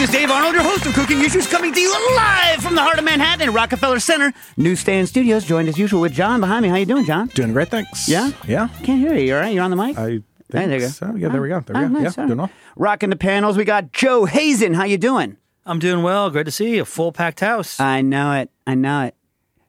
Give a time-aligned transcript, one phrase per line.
[0.00, 2.80] This is Dave Arnold, your host of Cooking Issues, coming to you live from the
[2.80, 5.44] heart of Manhattan at Rockefeller Center Newsstand Studios.
[5.44, 6.70] Joined as usual with John behind me.
[6.70, 7.26] How you doing, John?
[7.26, 8.08] Doing great, thanks.
[8.08, 8.30] Yeah?
[8.48, 8.68] Yeah.
[8.82, 9.26] Can't hear you.
[9.26, 9.52] You all right?
[9.54, 9.98] You're on the mic?
[9.98, 10.24] I think
[10.54, 10.88] Hey, there you go.
[10.88, 11.14] so.
[11.16, 11.60] Yeah, there we go.
[11.60, 11.94] There we Oh, go.
[12.00, 12.16] nice.
[12.16, 12.48] yeah, All doing right.
[12.48, 12.50] well.
[12.76, 14.72] Rocking the panels, we got Joe Hazen.
[14.72, 15.36] How you doing?
[15.66, 16.30] I'm doing well.
[16.30, 16.82] Great to see you.
[16.82, 17.78] A Full packed house.
[17.78, 18.48] I know it.
[18.66, 19.14] I know it.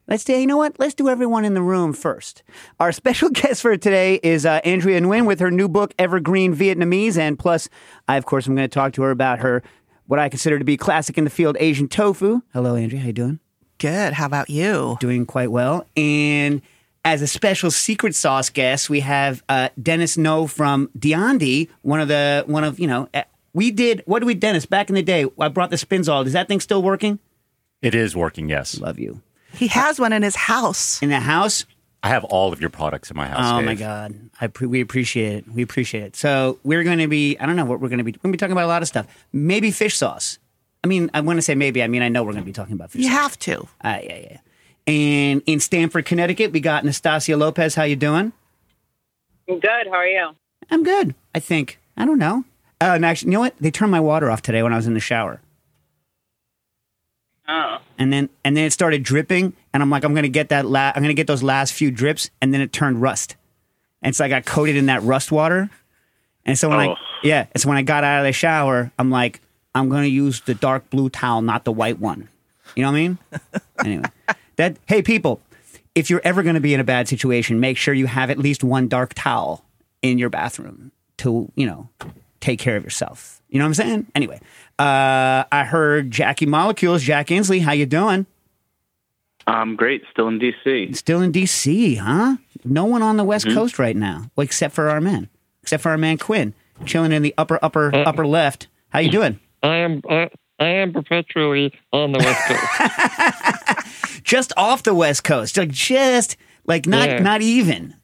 [0.08, 0.32] Let's do.
[0.32, 0.78] You know what?
[0.78, 2.42] Let's do everyone in the room first.
[2.80, 7.18] Our special guest for today is uh, Andrea Nguyen with her new book Evergreen Vietnamese,
[7.18, 7.68] and plus,
[8.08, 9.62] I of course I'm going to talk to her about her
[10.06, 12.42] what I consider to be classic in the field Asian tofu.
[12.52, 13.00] Hello, Andrea.
[13.00, 13.38] How you doing?
[13.78, 14.12] Good.
[14.14, 14.96] How about you?
[15.00, 15.86] Doing quite well.
[15.96, 16.62] And
[17.04, 21.68] as a special secret sauce guest, we have uh, Dennis Ngo from Di An Di,
[21.82, 23.08] one of the one of you know.
[23.12, 23.22] uh,
[23.54, 25.26] We did what did we Dennis back in the day?
[25.38, 26.24] I brought the Spinzall.
[26.26, 27.18] Is that thing still working?
[27.80, 28.78] It is working, yes.
[28.78, 29.20] Love you.
[29.54, 31.02] He has one in his house.
[31.02, 31.64] In the house,
[32.02, 33.52] I have all of your products in my house.
[33.52, 33.66] Oh Dave.
[33.66, 35.48] my God, I pre- we appreciate it.
[35.48, 36.16] We appreciate it.
[36.16, 37.36] So we're going to be.
[37.38, 38.10] I don't know what we're going to be.
[38.12, 39.06] We're going to be talking about a lot of stuff.
[39.32, 40.38] Maybe fish sauce.
[40.84, 41.80] I mean, I want to say maybe.
[41.82, 43.16] I mean, I know we're going to be talking about fish You sauce.
[43.18, 43.60] have to.
[43.82, 44.38] Uh, yeah, yeah.
[44.88, 47.76] And in Stamford, Connecticut, we got Nastassia Lopez.
[47.76, 48.32] How you doing?
[49.48, 49.86] I'm Good.
[49.86, 50.30] How are you?
[50.70, 51.14] I'm good.
[51.34, 51.78] I think.
[51.96, 52.44] I don't know.
[52.80, 53.54] Uh, and actually, you know what?
[53.60, 55.40] They turned my water off today when I was in the shower,
[57.48, 57.78] Oh.
[57.98, 60.64] and then and then it started dripping, and I'm like, I'm going to get that.
[60.64, 63.36] La- I'm to get those last few drips, and then it turned rust,
[64.00, 65.68] and so I got coated in that rust water,
[66.46, 66.94] and so when I Oh.
[67.22, 69.40] yeah, and so when I got out of the shower, I'm like,
[69.74, 72.28] I'm going to use the dark blue towel, not the white one.
[72.76, 73.18] You know what I mean?
[73.84, 74.04] anyway,
[74.56, 75.40] that hey people,
[75.94, 78.38] if you're ever going to be in a bad situation, make sure you have at
[78.38, 79.64] least one dark towel
[80.00, 81.88] in your bathroom to you know
[82.40, 83.40] take care of yourself.
[83.48, 84.06] You know what I'm saying?
[84.14, 84.40] Anyway,
[84.82, 87.60] uh, I heard Jackie Molecules, Jack Insley.
[87.62, 88.26] How you doing?
[89.46, 90.02] I'm great.
[90.10, 90.96] Still in DC.
[90.96, 92.36] Still in D.C., huh?
[92.64, 93.56] No one on the West Mm-hmm.
[93.58, 95.28] Coast right now, well, except for our man,
[95.62, 96.54] except for our man Quinn,
[96.86, 98.68] chilling in the upper upper Uh, upper left.
[98.90, 99.40] How you doing?
[99.62, 104.22] I am I, I am perpetually on the west coast.
[104.24, 107.18] Just off the West Coast, like just like not Yeah.
[107.18, 107.94] not even.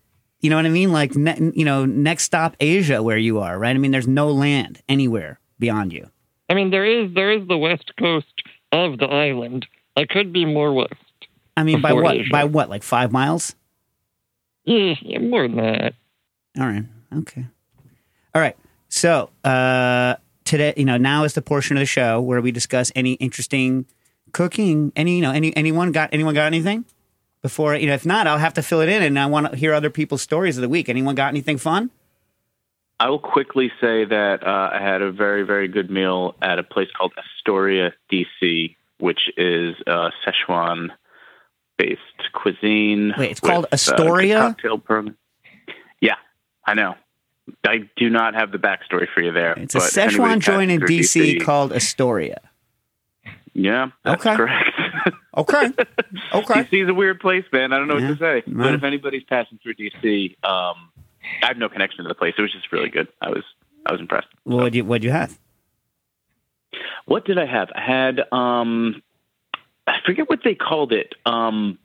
[0.41, 0.91] You know what I mean?
[0.93, 3.75] Like ne- you know, next stop Asia, where you are, right?
[3.75, 6.11] I mean, there's no land anywhere beyond you.
[6.49, 8.43] I mean, there is there is the west coast
[8.73, 9.67] of the island.
[9.97, 10.95] I could be more west.
[11.57, 12.15] I mean, by what?
[12.15, 12.31] Asia.
[12.31, 12.71] By what?
[12.71, 13.55] Like five miles?
[14.65, 15.95] Yeah, yeah, more than that.
[16.59, 16.85] All right.
[17.17, 17.47] Okay.
[18.35, 18.57] All right.
[18.89, 22.93] So uh, today, you know, now is the portion of the show where we discuss
[22.95, 23.87] any interesting
[24.33, 24.93] cooking.
[24.95, 26.85] Any, you know, any anyone got anyone got anything
[27.43, 27.75] before?
[27.77, 29.75] You know, if not, I'll have to fill it in, and I want to hear
[29.75, 30.89] other people's stories of the week.
[30.89, 31.91] Anyone got anything fun?
[33.01, 36.63] I will quickly say that uh, I had a very, very good meal at a
[36.65, 40.89] place called Astoria, DC, which is uh, Szechuan
[41.77, 42.01] based
[42.33, 43.15] cuisine.
[43.17, 44.39] Wait, it's with, called uh, Astoria?
[44.41, 45.17] cocktail program.
[46.01, 46.17] Yeah,
[46.67, 46.97] I know.
[47.65, 49.53] I do not have the backstory for you there.
[49.53, 52.41] It's a but if Szechuan joint in passing DC called Astoria.
[53.55, 54.37] Yeah, that's Okay.
[54.37, 54.71] correct.
[55.37, 55.69] Okay.
[56.35, 56.55] Okay.
[56.65, 57.73] DC is a weird place, man.
[57.73, 58.09] I don't know Yeah.
[58.11, 58.43] what to say.
[58.45, 58.55] Yeah.
[58.57, 60.91] But if anybody's passing through DC, um,
[61.43, 62.35] I have no connection to the place.
[62.39, 63.09] It was just really good.
[63.21, 63.45] I was
[63.87, 64.29] I was impressed.
[64.45, 65.39] Well, What did you what'd you have?
[67.07, 67.69] What did I have?
[67.75, 69.03] I had um,
[69.87, 71.15] I forget what they called it.
[71.25, 71.79] Um,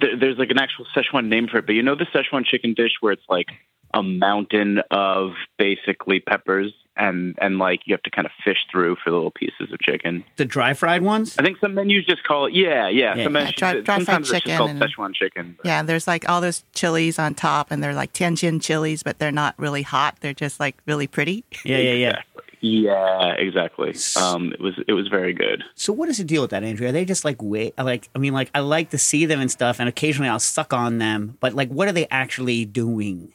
[0.00, 2.74] th- there's like an actual Szechuan name for it, but you know the Szechuan chicken
[2.74, 3.48] dish where it's like
[3.94, 8.96] a mountain of basically peppers and and like you have to kind of fish through
[9.02, 10.24] for the little pieces of chicken.
[10.36, 11.36] The dry fried ones?
[11.38, 13.14] I think some menus just call it yeah yeah.
[13.16, 13.24] Yeah.
[13.24, 15.54] Some menus, dry- dry fried sometimes it's just chicken called and- Szechuan chicken.
[15.56, 19.18] but- Yeah, there's like all those chilies on top, and they're like Tianjin chilies, but
[19.18, 20.16] they're not really hot.
[20.20, 21.44] They're just like really pretty.
[21.64, 22.08] Yeah, yeah, yeah.
[22.08, 22.42] Exactly.
[22.60, 23.94] Yeah, exactly.
[24.20, 25.62] Um, it was it was very good.
[25.76, 26.88] So what is the deal with that, Andrea?
[26.88, 27.72] Are they just like wait?
[27.78, 30.72] Like I mean, like I like to see them and stuff, and occasionally I'll suck
[30.72, 31.36] on them.
[31.38, 33.32] But like, what are they actually doing?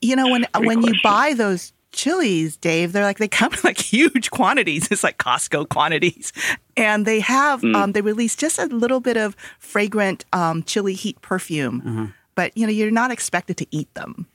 [0.00, 3.58] You know, when Great when you buy those chilies, Dave, they're like they come in
[3.64, 4.88] like huge quantities.
[4.90, 6.32] It's like Costco quantities,
[6.76, 7.74] and they have Mm.
[7.76, 11.80] um, they release just a little bit of fragrant um, chili heat perfume.
[11.80, 12.04] Mm-hmm.
[12.34, 14.26] But you know, you're not expected to eat them.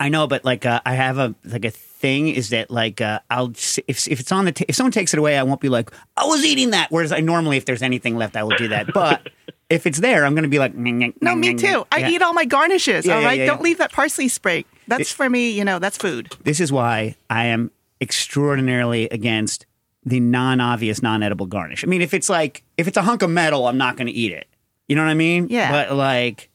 [0.00, 3.20] I know, but like uh, I have a like a thing is that like uh,
[3.30, 3.50] I'll
[3.86, 5.90] if if it's on the ta- if someone takes it away, I won't be like
[6.16, 6.90] I was eating that.
[6.90, 8.86] Whereas I normally, if there's anything left, I will do that.
[8.92, 9.28] But
[9.70, 11.86] if it's there, I'm going to be like No, me too.
[11.92, 12.08] I Yeah.
[12.08, 13.06] eat all my garnishes.
[13.06, 14.64] Yeah, all yeah, don't leave that parsley spray.
[14.88, 15.50] That's for me.
[15.50, 16.34] You know, that's food.
[16.44, 17.70] This is why I am
[18.00, 19.66] extraordinarily against
[20.04, 21.84] the non-obvious, non-edible garnish.
[21.84, 24.12] I mean, if it's like if it's a hunk of metal, I'm not going to
[24.12, 24.46] eat it.
[24.88, 25.46] You know what I mean?
[25.48, 25.70] Yeah.
[25.70, 26.50] But like,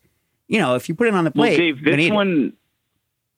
[0.47, 2.13] you know, if you put it on the Well, plate, Dave, I'm eat this it.
[2.13, 2.53] one,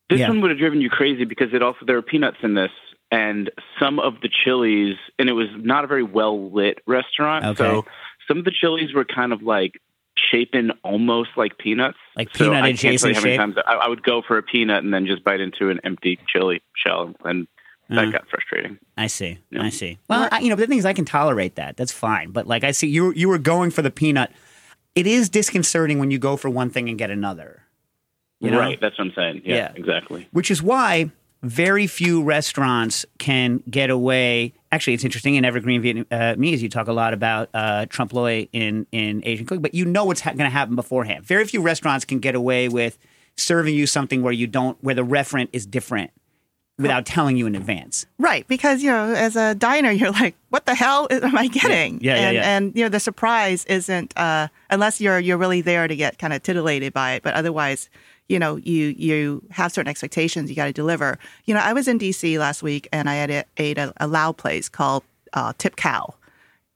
[0.09, 0.27] this Yeah.
[0.29, 2.71] one would have driven you crazy because it also there were peanuts in this,
[3.11, 7.63] and some of the chilies, and it was not a very well lit restaurant, Okay.
[7.63, 7.85] so
[8.27, 9.79] some of the chilies were kind of like
[10.31, 13.39] shapen almost like peanuts, Like so peanut I can't tell adjacent you how many shape?
[13.39, 16.19] times I, I would go for a peanut and then just bite into an empty
[16.27, 17.47] chili shell and
[17.89, 18.11] that mm.
[18.11, 18.77] got frustrating.
[18.97, 19.39] I see.
[19.57, 19.97] I see.
[20.07, 21.75] Well, I, you know, the thing is, I can tolerate that.
[21.75, 22.29] That's fine.
[22.29, 23.11] But like, I see you.
[23.13, 24.31] You were going for the peanut.
[24.93, 27.63] It is disconcerting when you go for one thing and get another.
[28.39, 28.59] You know?
[28.59, 29.41] Right, that's what I'm saying.
[29.43, 29.71] Yeah, Yeah.
[29.75, 30.27] exactly.
[30.31, 34.53] Which is why very few restaurants can get away.
[34.71, 36.59] Actually, it's interesting in Evergreen Vietnamese.
[36.59, 40.05] You talk a lot about uh, trompe l'oeil in in Asian cooking, but you know
[40.05, 41.25] what's ha- going to happen beforehand.
[41.25, 42.97] Very few restaurants can get away with
[43.37, 46.11] serving you something where you don't, where the referent is different,
[46.77, 48.05] without telling you in advance.
[48.17, 52.01] Right, because you know, as a diner, you're like, "What the hell am I getting?"
[52.01, 52.57] Yeah, yeah, and, yeah.
[52.57, 56.33] and you know, the surprise isn't uh, unless you're you're really there to get kind
[56.33, 57.23] of titillated by it.
[57.23, 57.89] But otherwise,
[58.29, 61.17] you know, you you have certain expectations you got to deliver.
[61.45, 64.07] You know, I was in DC last week and I had a, ate a, a
[64.07, 65.03] Lao place called
[65.33, 66.13] uh, Thip Khao.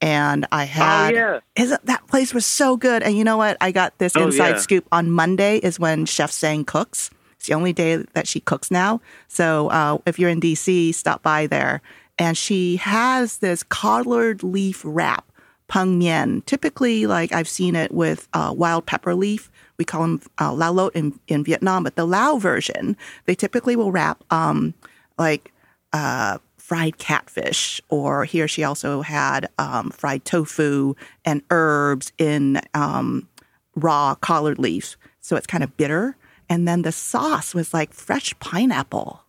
[0.02, 1.40] And I had, yeah.
[1.56, 3.04] isn't that place was so good?
[3.04, 3.56] And you know what?
[3.62, 4.58] I got this Oh, inside yeah.
[4.58, 7.10] scoop on Monday is when Chef Seng cooks.
[7.38, 9.00] It's the only day that she cooks now.
[9.30, 11.82] So uh, if you're in DC, stop by there.
[12.18, 15.26] And she has this collard leaf wrap,
[15.70, 16.42] pang mien.
[16.46, 19.50] Typically, like I've seen it with uh, wild pepper leaf.
[19.78, 23.92] We call them uh, lao in, in Vietnam, but the Lao version, they typically will
[23.92, 24.74] wrap um,
[25.18, 25.52] like
[25.94, 32.62] uh, fried catfish, or he or she also had um, fried tofu and herbs in
[32.74, 33.28] um,
[33.76, 34.96] raw collard leaf.
[35.20, 36.16] So it's kind of bitter.
[36.50, 39.24] And then the sauce was like fresh pineapple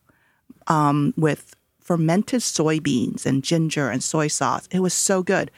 [0.66, 4.68] um, with fermented soybeans and ginger and soy sauce.
[4.70, 5.50] It was so good.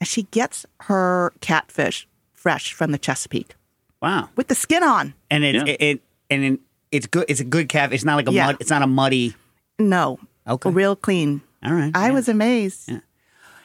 [0.00, 3.54] And she gets her catfish fresh from the Chesapeake
[4.04, 4.28] Wow.
[4.36, 5.14] with the skin on.
[5.30, 5.64] And it, Yeah.
[5.64, 6.60] it, it and it,
[6.92, 7.24] it's good.
[7.28, 7.92] It's a good calf.
[7.92, 8.46] It's not like a Yeah.
[8.46, 8.56] mud.
[8.60, 9.34] It's not a muddy.
[9.78, 10.70] No, Okay.
[10.70, 11.40] real clean.
[11.64, 11.90] All right.
[11.94, 12.12] I yeah.
[12.12, 12.90] was amazed.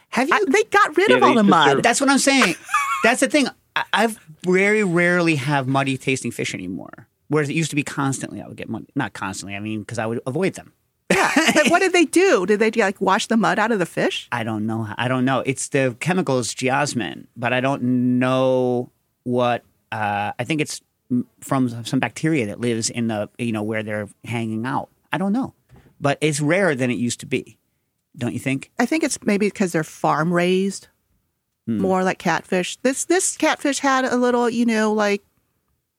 [0.09, 0.33] Have you?
[0.35, 1.69] I, they got rid Yeah, of all the used to mud.
[1.71, 2.55] serve- That's what I'm saying.
[3.03, 3.47] That's the thing.
[3.75, 7.07] I, I've very rarely have muddy tasting fish anymore.
[7.27, 8.87] Whereas it used to be constantly, I would get muddy.
[8.95, 9.55] Not constantly.
[9.55, 10.73] I mean, because I would avoid them.
[11.11, 12.45] Yeah, but what did they do?
[12.47, 14.27] Did they like wash the mud out of the fish?
[14.31, 14.87] I don't know.
[14.97, 15.43] I don't know.
[15.45, 17.83] It's the chemicals geosmin, but I don't
[18.19, 18.89] know
[19.23, 19.63] what.
[19.91, 20.81] Uh, I think it's
[21.41, 24.89] from some bacteria that lives in the you know where they're hanging out.
[25.11, 25.53] I don't know,
[25.99, 27.57] but it's rarer than it used to be.
[28.17, 28.71] Don't you think?
[28.79, 30.87] I think it's maybe because they're farm raised,
[31.67, 31.79] Hmm.
[31.79, 32.77] more like catfish.
[32.77, 35.21] This this catfish had a little, you know, like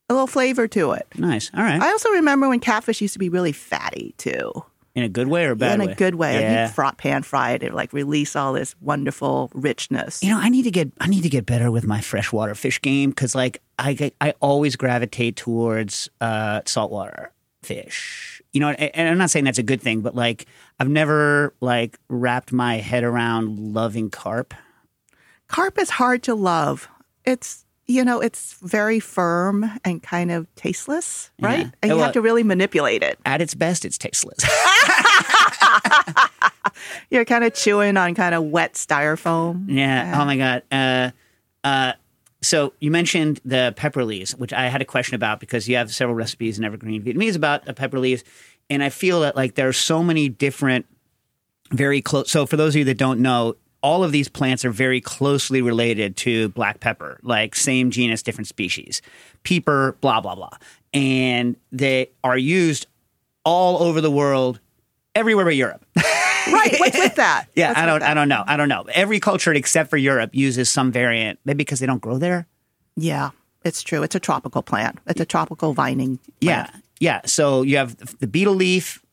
[0.09, 1.07] a little flavor to it.
[1.17, 1.49] Nice.
[1.53, 1.81] All right.
[1.81, 4.51] I also remember when catfish used to be really fatty too.
[4.93, 5.93] in a good way or bad in way?
[5.93, 6.41] a good way.
[6.41, 6.67] Yeah.
[6.67, 10.21] You fry, pan fry it, it like release all this wonderful richness.
[10.21, 12.81] You know, I need to get I need to get better with my freshwater fish
[12.81, 17.31] game because like I I always gravitate towards uh, saltwater
[17.63, 18.41] fish.
[18.53, 20.45] You know, and, I'm not saying that's a good thing, but like
[20.79, 24.53] I've never like wrapped my head around loving carp.
[25.47, 26.87] Carp is hard to love.
[27.25, 31.65] It's you know, it's very firm and kind of tasteless, right?
[31.65, 31.71] Yeah.
[31.81, 33.19] And you Well, have to really manipulate it.
[33.25, 34.37] At its best, it's tasteless.
[37.09, 39.65] You're kind of chewing on kind of wet styrofoam.
[39.67, 40.17] yeah.
[40.21, 40.63] Oh my god.
[40.71, 41.11] Uh,
[41.65, 41.93] uh,
[42.41, 45.93] so you mentioned the pepper leaves, which I had a question about because you have
[45.93, 48.23] several recipes in Evergreen Vietnamese about the pepper leaves,
[48.69, 50.87] and I feel that like there are so many different,
[51.71, 52.31] very close.
[52.31, 55.61] So for those of you that don't know, all of these plants are very closely
[55.61, 59.01] related to black pepper, like same genus, different species,
[59.43, 60.57] Piper, blah blah blah,
[60.93, 62.87] and they are used
[63.43, 64.59] all over the world,
[65.15, 65.85] everywhere but Europe.
[66.47, 66.75] Right.
[66.79, 67.45] What's with that?
[67.55, 68.03] Yeah, What's I don't.
[68.03, 68.43] I don't know.
[68.47, 68.85] I don't know.
[68.93, 72.47] Every culture except for Europe uses some variant, maybe because they don't grow there.
[72.95, 73.31] Yeah,
[73.63, 74.03] it's true.
[74.03, 74.99] It's a tropical plant.
[75.07, 76.19] It's a tropical vining.
[76.39, 76.67] Yeah,
[76.99, 77.21] yeah.
[77.25, 79.03] So you have the betel leaf.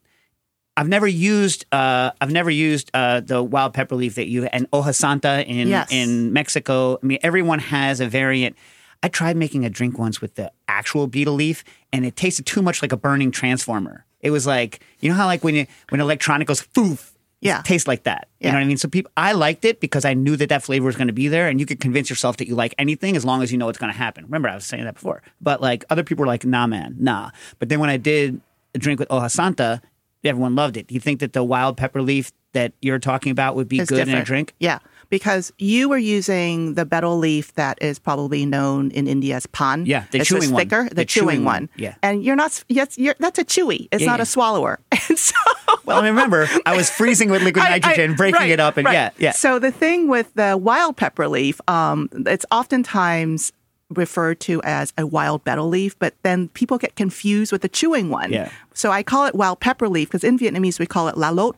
[0.76, 1.64] I've never used.
[1.72, 5.68] Uh, I've never used uh, the wild pepper leaf that you and hoja santa in
[5.68, 5.88] Yes.
[5.90, 6.98] in Mexico.
[7.02, 8.56] I mean, everyone has a variant.
[9.02, 12.62] I tried making a drink once with the actual betel leaf, and it tasted too
[12.62, 14.04] much like a burning transformer.
[14.20, 17.12] It was like you know how like when you when electronic goes foof.
[17.40, 17.62] Yeah.
[17.62, 18.28] Tastes like that.
[18.40, 18.76] You know what I mean?
[18.76, 21.28] So people, I liked it because I knew that that flavor was going to be
[21.28, 23.66] there, and you could convince yourself that you like anything as long as you know
[23.66, 24.24] what's going to happen.
[24.24, 25.22] Remember, I was saying that before.
[25.40, 28.40] But like other people were like, "Nah, man, nah." But then when I did
[28.74, 29.80] a drink with Hoja Santa,
[30.24, 30.88] everyone loved it.
[30.88, 33.90] Do you think that the wild pepper leaf that you're talking about would be It's
[33.90, 34.54] good in a drink?
[34.58, 34.78] Yeah,
[35.10, 39.86] because you were using the betel leaf that is probably known in India as pan.
[39.86, 40.60] Yeah, the it's chewing just one.
[40.68, 41.68] thicker, the, The chewing, chewing one.
[41.76, 41.94] yeah.
[42.02, 42.62] and you're not.
[42.68, 43.88] Yes, you're, that's a chewy.
[43.90, 44.22] It's Yeah, not yeah.
[44.22, 44.78] a swallower.
[45.08, 45.34] And so,
[45.86, 48.60] Well, I mean, remember, I was freezing with liquid I- I- nitrogen, breaking right, it
[48.60, 48.92] up, and right.
[48.92, 49.32] yeah, yeah.
[49.32, 53.52] So the thing with the wild pepper leaf, um, it's oftentimes
[53.90, 58.10] referred to as a wild betel leaf, but then people get confused with the chewing
[58.10, 58.30] one.
[58.30, 58.50] Yeah.
[58.74, 61.56] So I call it wild pepper leaf because in Vietnamese we call it la lot.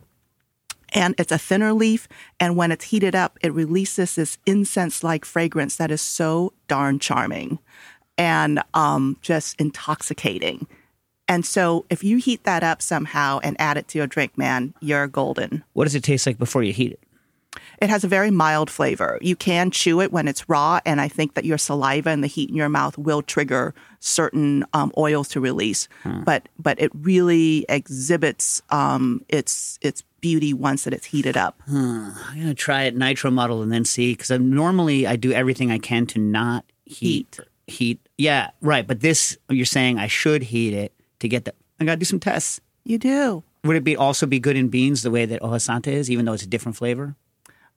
[0.91, 2.07] And it's a thinner leaf.
[2.39, 6.99] And when it's heated up, it releases this incense like fragrance that is so darn
[6.99, 7.59] charming
[8.17, 10.67] and um, just intoxicating.
[11.27, 14.73] And so if you heat that up somehow and add it to your drink, man,
[14.81, 15.63] you're golden.
[15.73, 16.99] What does it taste like before you heat it?
[17.81, 19.17] It has a very mild flavor.
[19.21, 22.27] You can chew it when it's raw, and I think that your saliva and the
[22.27, 25.87] heat in your mouth will trigger certain um, oils to release.
[26.23, 31.61] But but it really exhibits um, its its beauty once that it's heated up.
[31.67, 35.79] I'm gonna try it nitro muddle and then see because normally I do everything I
[35.79, 37.99] can to not heat heat.
[38.17, 38.85] Yeah, right.
[38.85, 41.53] But this you're saying I should heat it to get the.
[41.79, 42.61] I gotta do some tests.
[42.83, 45.91] You do Would it be also be good in beans the way that hoja santa
[45.91, 47.15] is, even though it's a different flavor?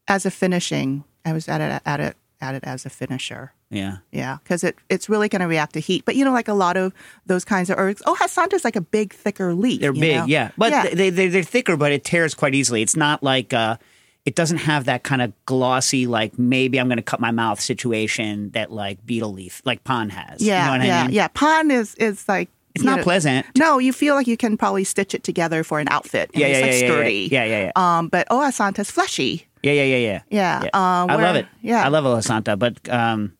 [0.07, 1.05] as a finishing.
[1.25, 3.53] I was at it at it at it as a finisher.
[3.71, 3.97] Yeah.
[4.13, 6.05] Yeah, because it, it's really going to react to heat.
[6.05, 6.93] But you know, like a lot of
[7.27, 8.03] those kinds of herbs.
[8.07, 9.81] Oh, Hasanta's like a big, thicker leaf.
[9.81, 10.27] They're big, know?
[10.27, 10.95] yeah, but yeah.
[10.95, 12.83] They, they they're thicker, but it tears quite easily.
[12.83, 13.79] It's not like uh,
[14.25, 17.61] it doesn't have that kind of glossy, like maybe I'm going to cut my mouth
[17.61, 20.41] situation that like betel leaf, like pond has.
[20.41, 21.15] yeah, you know what yeah, I mean?
[21.17, 21.29] yeah.
[21.29, 23.47] Pond is is like It's not know- pleasant.
[23.59, 26.31] No, you feel like you can probably stitch it together for an outfit.
[26.33, 27.29] and Yeah, it's yeah, like yeah, yeah, sturdy.
[27.33, 27.99] yeah, yeah, yeah.
[27.99, 29.47] Um, but oh, Hasanta's fleshy.
[29.65, 30.21] Yeah, yeah, yeah, yeah.
[30.31, 30.71] Yeah, Yeah.
[30.75, 31.47] uh, I where- love it.
[31.63, 31.85] yeah.
[31.85, 33.33] I love hoja santa, but um,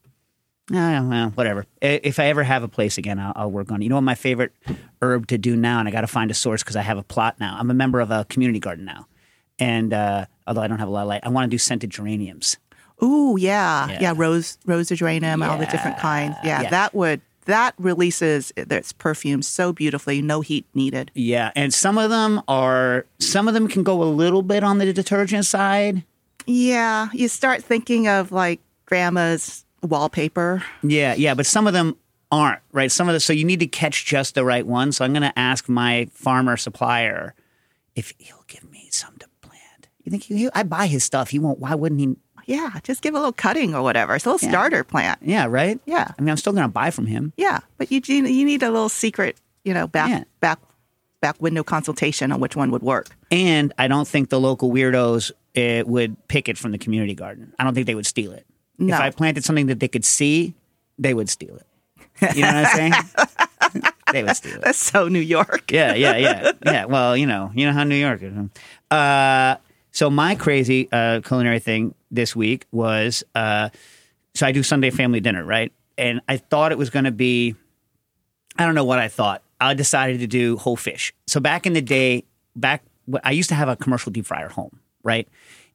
[0.73, 1.67] uh, well, whatever.
[1.83, 3.85] If I ever have a place again, I'll, I'll work on it.
[3.85, 4.53] You know what my favorite
[5.03, 7.03] herb to do now, and I got to find a source because I have a
[7.03, 7.57] plot now.
[7.59, 9.07] I'm a member of a community garden now,
[9.59, 11.91] and uh, although I don't have a lot of light, I want to do scented
[11.91, 12.57] geraniums.
[13.03, 13.99] Ooh, yeah, Yeah.
[14.01, 16.37] yeah, rose rose geranium, all the different kinds.
[16.45, 16.71] Yeah, yeah.
[16.71, 21.11] that would that releases its perfume so beautifully, no heat needed.
[21.15, 24.79] Yeah, and some of them are some of them can go a little bit on
[24.79, 26.05] the detergent side.
[26.47, 30.63] Yeah, you start thinking of like grandma's wallpaper.
[30.83, 31.97] Yeah, yeah, but some of them
[32.31, 32.91] aren't right.
[32.91, 34.93] Some of the so you need to catch just the right one.
[34.93, 37.35] So I'm going to ask my farmer supplier
[37.95, 39.89] if he'll give me some to plant.
[40.03, 41.31] You think he, I buy his stuff?
[41.31, 41.59] He won't.
[41.61, 42.17] Why wouldn't he?
[42.47, 44.15] Yeah, just give a little cutting or whatever.
[44.15, 45.19] It's a little starter plant.
[45.23, 45.81] Yeah, right.
[45.87, 46.13] Yeah.
[46.19, 47.33] I mean, I'm still going to buy from him.
[47.39, 50.25] Yeah, but you you you need a little secret, you know, back Yeah.
[50.41, 50.59] back
[51.23, 53.17] back window consultation on which one would work.
[53.31, 57.53] And I don't think the local weirdos uh, would pick it from the community garden.
[57.59, 58.47] I don't think they would steal it.
[58.79, 58.95] No.
[58.95, 60.55] If I planted something that they could see,
[60.99, 62.37] they would steal it.
[62.37, 63.83] You know what I'm saying?
[64.13, 64.63] they would steal it.
[64.63, 65.71] That's so New York.
[65.71, 66.85] yeah, yeah, yeah, yeah.
[66.85, 68.33] Well, you know, you know how New York is.
[68.91, 69.57] Uh,
[69.91, 73.71] so my crazy uh, culinary thing this week was uh,
[74.35, 75.73] so I do Sunday family dinner, right?
[75.97, 77.55] And I thought it was going to be,
[78.59, 79.43] I don't know what I thought.
[79.61, 81.15] I decided to do whole fish.
[81.27, 82.25] So back in the day,
[82.57, 82.83] back
[83.23, 85.29] I used to have a commercial deep fryer home, right?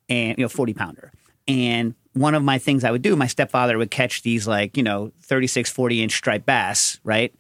[0.09, 1.12] And you know, forty pounder.
[1.48, 4.83] And one of my things I would do, my stepfather would catch these like you
[4.83, 7.33] know 36, 40 inch striped bass, right?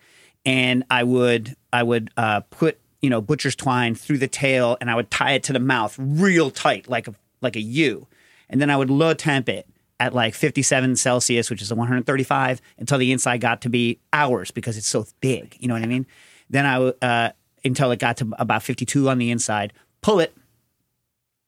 [0.45, 4.89] And I would I would uh, put you know butcher's twine through the tail, and
[4.89, 8.07] I would tie it to the mouth real tight, like a like a U,
[8.49, 9.67] and then I would low temp it
[9.99, 14.49] at like 57 Celsius, which is a 135, until the inside got to be hours
[14.49, 15.57] because it's so big.
[15.59, 16.07] You know what I mean?
[16.49, 17.31] Then I would uh,
[17.63, 19.73] until it got to about 52 on the inside.
[20.01, 20.33] Pull it,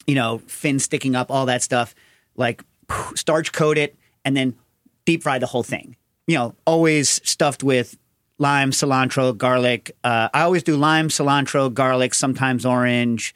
[0.07, 1.95] you know, fin sticking up, all that stuff.
[2.35, 2.63] Like
[3.15, 4.55] starch coat it, and then
[5.05, 5.95] deep fry the whole thing.
[6.27, 7.97] You know, always stuffed with
[8.37, 9.95] lime, cilantro, garlic.
[10.03, 13.35] Uh, I always do lime, cilantro, garlic, sometimes orange,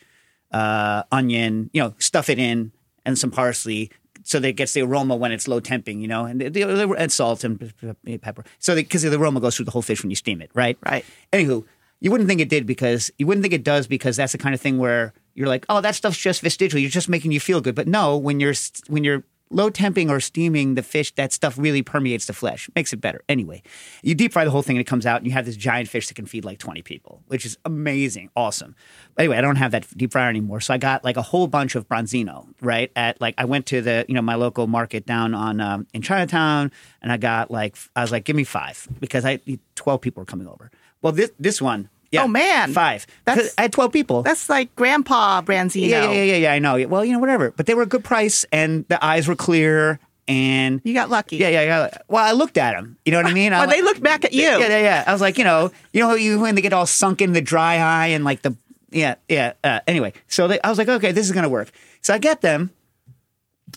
[0.52, 1.70] uh, onion.
[1.74, 2.72] You know, stuff it in
[3.06, 3.92] and some parsley
[4.24, 6.02] so that it gets the aroma when it's low temping.
[6.02, 7.74] You know, and and salt and
[8.22, 8.44] pepper.
[8.60, 10.78] So because the aroma goes through the whole fish when you steam it, right?
[10.86, 11.06] Right.
[11.32, 11.66] Anywho,
[12.00, 14.56] you wouldn't think it did because you wouldn't think it does because that's the kind
[14.56, 16.80] of thing where you're like, oh, that stuff's just vestigial.
[16.80, 17.75] You're just making you feel good.
[17.75, 18.56] But no, when you're
[18.88, 22.94] when you're low temping or steaming the fish, that stuff really permeates the flesh, makes
[22.94, 23.22] it better.
[23.30, 23.62] Anyway,
[24.01, 25.89] you deep fry the whole thing and it comes out, and you have this giant
[25.89, 28.75] fish that can feed like 20 people, which is amazing, awesome.
[29.18, 31.75] Anyway, I don't have that deep fryer anymore, so I got like a whole bunch
[31.75, 32.48] of branzino.
[32.62, 35.88] Right at like I went to the you know my local market down on um,
[35.94, 39.39] in Chinatown, and I got like I was like, give me five because I
[39.75, 40.72] 12 people were coming over.
[41.01, 41.89] Well, this this one.
[42.12, 42.72] Yeah, Oh, man.
[42.74, 43.06] five.
[43.26, 44.24] That's- I had twelve people.
[44.24, 45.88] That's like Grandpa Branzino.
[45.88, 46.52] Yeah, yeah, yeah, yeah, yeah.
[46.54, 46.88] I know.
[46.88, 47.52] Well, you know, whatever.
[47.52, 51.38] But they were a good price, and the eyes were clear, and You got lucky.
[51.38, 51.98] yeah, yeah, yeah.
[52.08, 52.98] Well, I looked at them.
[53.06, 53.54] You know what I mean?
[53.54, 54.42] I Well, they looked back at you.
[54.44, 55.04] Yeah, yeah, yeah.
[55.06, 57.42] I was like, you know, you know, you when they get all sunk in the
[57.42, 58.56] dry eye and like the
[58.92, 59.54] yeah, yeah.
[59.64, 61.70] Uh, anyway, so they, I was like, okay, this is gonna work.
[62.02, 62.72] So I get them,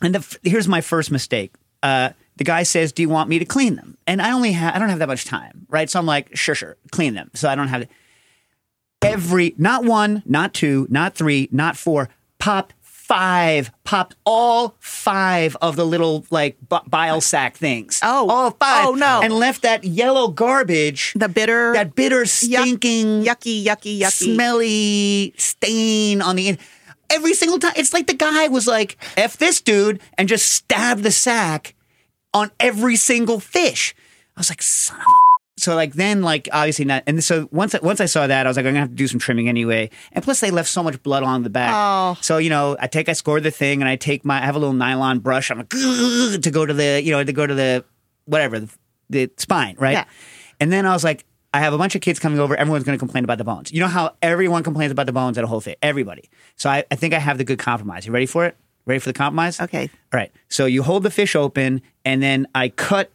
[0.02, 1.54] and the, here's my first mistake.
[1.82, 4.70] Uh, the guy says, "Do you want me to clean them?" And I only ha-
[4.74, 5.90] I don't have that much time, right?
[5.90, 7.86] So I'm like, "Sure, sure, clean them." So I don't have
[9.02, 12.08] every not one, not two, not three, not four.
[12.38, 18.00] Pop five, popped all five of the little like b- bile sac things.
[18.02, 18.28] Oh.
[18.28, 18.86] all five.
[18.88, 19.20] Oh, no.
[19.22, 24.10] and left that yellow garbage, The bitter, that bitter, stinking, yucky, yucky, yucky.
[24.10, 26.58] smelly stain on the.
[27.10, 31.02] Every single time, it's like the guy was like, "F this dude," and just stabbed
[31.02, 31.74] the sack
[32.34, 33.94] on every single fish.
[34.36, 35.27] I was like, "Son of a."
[35.58, 38.48] so like then like obviously not and so once I- once I saw that I
[38.48, 39.90] was like I'm gonna have to do some trimming anyway.
[40.12, 41.72] And plus they left so much blood on the back.
[41.74, 42.16] Oh.
[42.20, 44.56] so you know I take I score the thing and I take my I have
[44.56, 45.50] a little nylon brush.
[45.50, 47.84] I'm like to go to the you know to go to the
[48.24, 48.68] whatever the,
[49.10, 49.92] the spine right?
[49.92, 50.04] Yeah.
[50.60, 52.54] and then I was like I have a bunch of kids coming over.
[52.56, 53.72] Everyone's gonna complain about the bones.
[53.72, 56.28] You know how everyone complains about the bones at a whole fit everybody.
[56.56, 58.06] So I, I think I have the good compromise.
[58.06, 58.56] You ready for it?
[58.84, 59.60] Ready for the compromise?
[59.60, 59.90] Okay.
[60.12, 60.32] all right.
[60.48, 63.10] So you hold the fish open, and then I cut,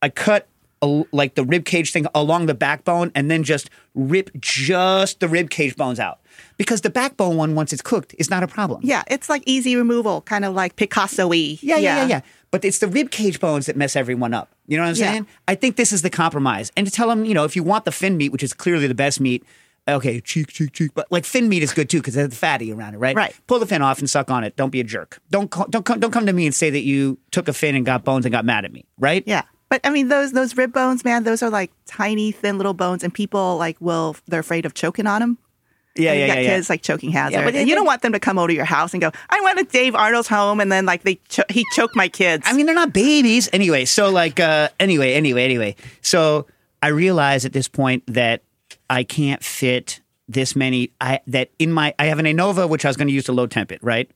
[0.00, 0.46] I cut
[0.82, 5.50] like the rib cage thing along the backbone, and then just rip just the rib
[5.50, 6.20] cage bones out
[6.56, 8.80] because the backbone one, once it's cooked, is not a problem.
[8.84, 11.58] Yeah, it's like easy removal, kind of like Picasso-y.
[11.60, 12.20] Yeah, yeah, yeah, yeah.
[12.50, 14.50] But it's the rib cage bones that mess everyone up.
[14.66, 15.12] You know what I'm Yeah.
[15.12, 15.26] saying?
[15.48, 16.72] I think this is the compromise.
[16.76, 18.86] And to tell them, you know, if you want the fin meat, which is clearly
[18.86, 19.44] the best meat,
[19.86, 20.92] okay, cheek, cheek, cheek.
[20.94, 23.16] But like fin meat is good too because there's fatty around it, right?
[23.16, 23.34] Right.
[23.46, 24.56] Pull the fin off and suck on it.
[24.56, 25.18] Don't be a jerk.
[25.30, 27.74] Don't co- don't come, don't come to me and say that you took a fin
[27.74, 29.22] and got bones and got mad at me, right?
[29.26, 29.42] Yeah.
[29.70, 33.04] But I mean, those those rib bones, man, those are like tiny, thin little bones,
[33.04, 35.38] and people like will they're afraid of choking on them.
[35.96, 36.34] yeah, And yeah, you yeah.
[36.36, 36.48] got yeah.
[36.56, 37.44] kids like choking hazard.
[37.44, 39.10] but they- and you don't want them to come over to your house and go,
[39.28, 42.44] "I went to Dave Arnold's home," and then like they cho- he choked my kids.
[42.46, 43.48] I mean, they're not babies.
[43.52, 45.76] Anyway, so like, uh, anyway, anyway, anyway.
[46.02, 46.46] So
[46.82, 48.42] I realize at this point that
[48.88, 50.92] I can't fit this many.
[51.00, 53.32] I that in my I have an Anova which I was going to use to
[53.32, 54.10] low temp it, right?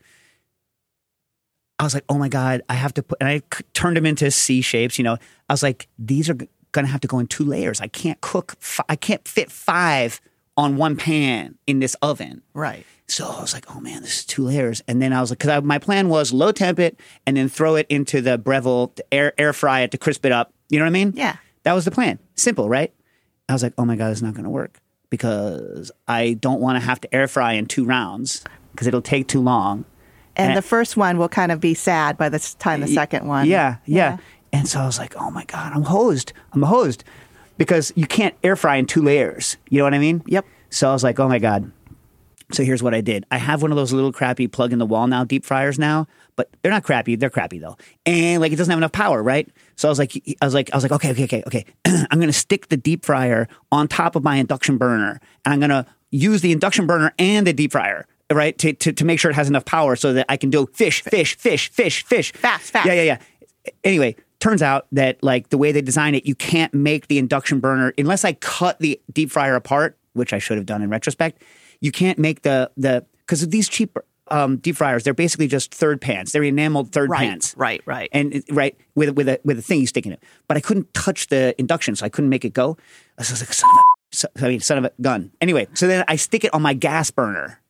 [1.83, 4.07] I was like, oh my god, I have to put, and I c- turned them
[4.07, 4.99] into C shapes.
[4.99, 5.17] You know,
[5.49, 7.81] I was like, these are g- going to have to go in two layers.
[7.81, 8.55] I can't cook.
[8.61, 10.21] Fi- I can't fit five
[10.57, 12.43] on one pan in this oven.
[12.55, 12.87] right.
[13.09, 14.81] So I was like, oh man, this is two layers.
[14.89, 17.75] And then I was like, because my plan was low temp it and then throw
[17.75, 20.55] it into the Breville, to air, air fry it to crisp it up.
[20.71, 21.13] You know what I mean?
[21.17, 21.37] Yeah.
[21.65, 22.21] That was the plan.
[22.37, 22.91] Simple, right?
[23.51, 24.79] I was like, oh my God, it's not going to work
[25.11, 29.29] because I don't want to have to air fry in two rounds because it'll take
[29.29, 29.85] too long.
[30.37, 33.27] And And- the first one will kind of be sad by the time the second
[33.27, 33.47] one.
[33.47, 34.17] Yeah, yeah.
[34.53, 36.33] And so I was like, oh my God, I'm hosed.
[36.53, 37.05] I'm hosed
[37.59, 39.57] because you can't air fry in two layers.
[39.71, 40.23] You know what I mean?
[40.27, 40.45] Yep.
[40.71, 41.71] So I was like, oh my God.
[42.53, 43.25] So here's what I did.
[43.31, 46.07] I have one of those little crappy plug in the wall now deep fryers now,
[46.37, 47.17] but they're not crappy.
[47.17, 47.79] They're crappy though.
[48.05, 49.49] And like it doesn't have enough power, right?
[49.77, 51.65] So I was like, I was like, I was like, okay, okay, okay, okay.
[52.11, 55.87] I'm gonna stick the deep fryer on top of my induction burner, and I'm gonna
[56.11, 59.35] use the induction burner and the deep fryer, right, to to, to make sure it
[59.35, 62.87] has enough power so that I can do fish, fish, fish, fish, fish, Fast, fast.
[62.87, 63.19] Yeah, yeah, yeah.
[63.85, 67.61] Anyway, turns out that like the way they design it, you can't make the induction
[67.61, 71.43] burner unless I cut the deep fryer apart, which I should have done in retrospect.
[71.81, 73.97] You can't make the the because of these cheap
[74.29, 76.33] um, deep fryers, they're basically just third pans.
[76.33, 77.55] They're enameled third Right, pans.
[77.57, 78.09] right, right.
[78.13, 80.23] And right with with a with a thing you stick in it.
[80.49, 82.77] But I couldn't touch the induction, so I couldn't make it go.
[83.19, 85.33] I was like, son of a, so- I mean, son of a gun.
[85.41, 87.61] Anyway, so then I stick it on my gas burner,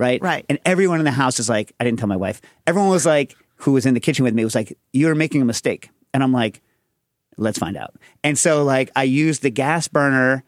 [0.00, 0.20] right?
[0.22, 0.46] Right.
[0.48, 2.40] And everyone in the house is like, I didn't tell my wife.
[2.66, 5.44] Everyone was like, who was in the kitchen with me was like, you're making a
[5.44, 5.90] mistake.
[6.14, 6.62] And I'm like,
[7.36, 7.94] let's find out.
[8.24, 10.42] And so like I used the gas burner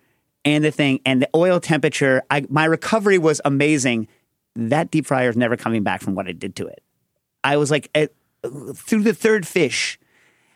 [0.45, 2.23] and the thing and the oil temperature.
[2.31, 4.09] I my recovery was amazing.
[4.57, 6.83] That deep fryer is never coming back from what I did to it.
[7.45, 8.13] I was like at,
[8.75, 9.99] through the third fish.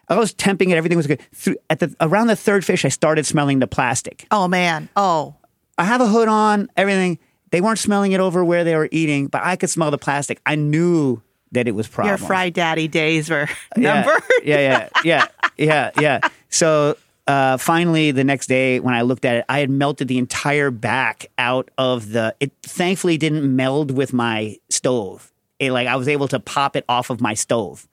[0.08, 0.76] I was temping it.
[0.76, 1.20] Everything was good.
[1.34, 4.26] Through, at the around the third fish, I started smelling the plastic.
[4.30, 4.88] Oh man.
[4.96, 5.34] Oh.
[5.78, 7.18] I have a hood on, everything.
[7.50, 10.40] They weren't smelling it over where they were eating, but I could smell the plastic.
[10.44, 12.10] I knew that it was problem.
[12.10, 14.22] Your fry daddy days were numbered.
[14.42, 16.20] Yeah, yeah, yeah, yeah, yeah.
[16.48, 20.18] So uh, finally, the next day when I looked at it, I had melted the
[20.18, 22.34] entire back out of the.
[22.40, 25.32] It thankfully didn't meld with my stove.
[25.58, 27.88] It like I was able to pop it off of my stove.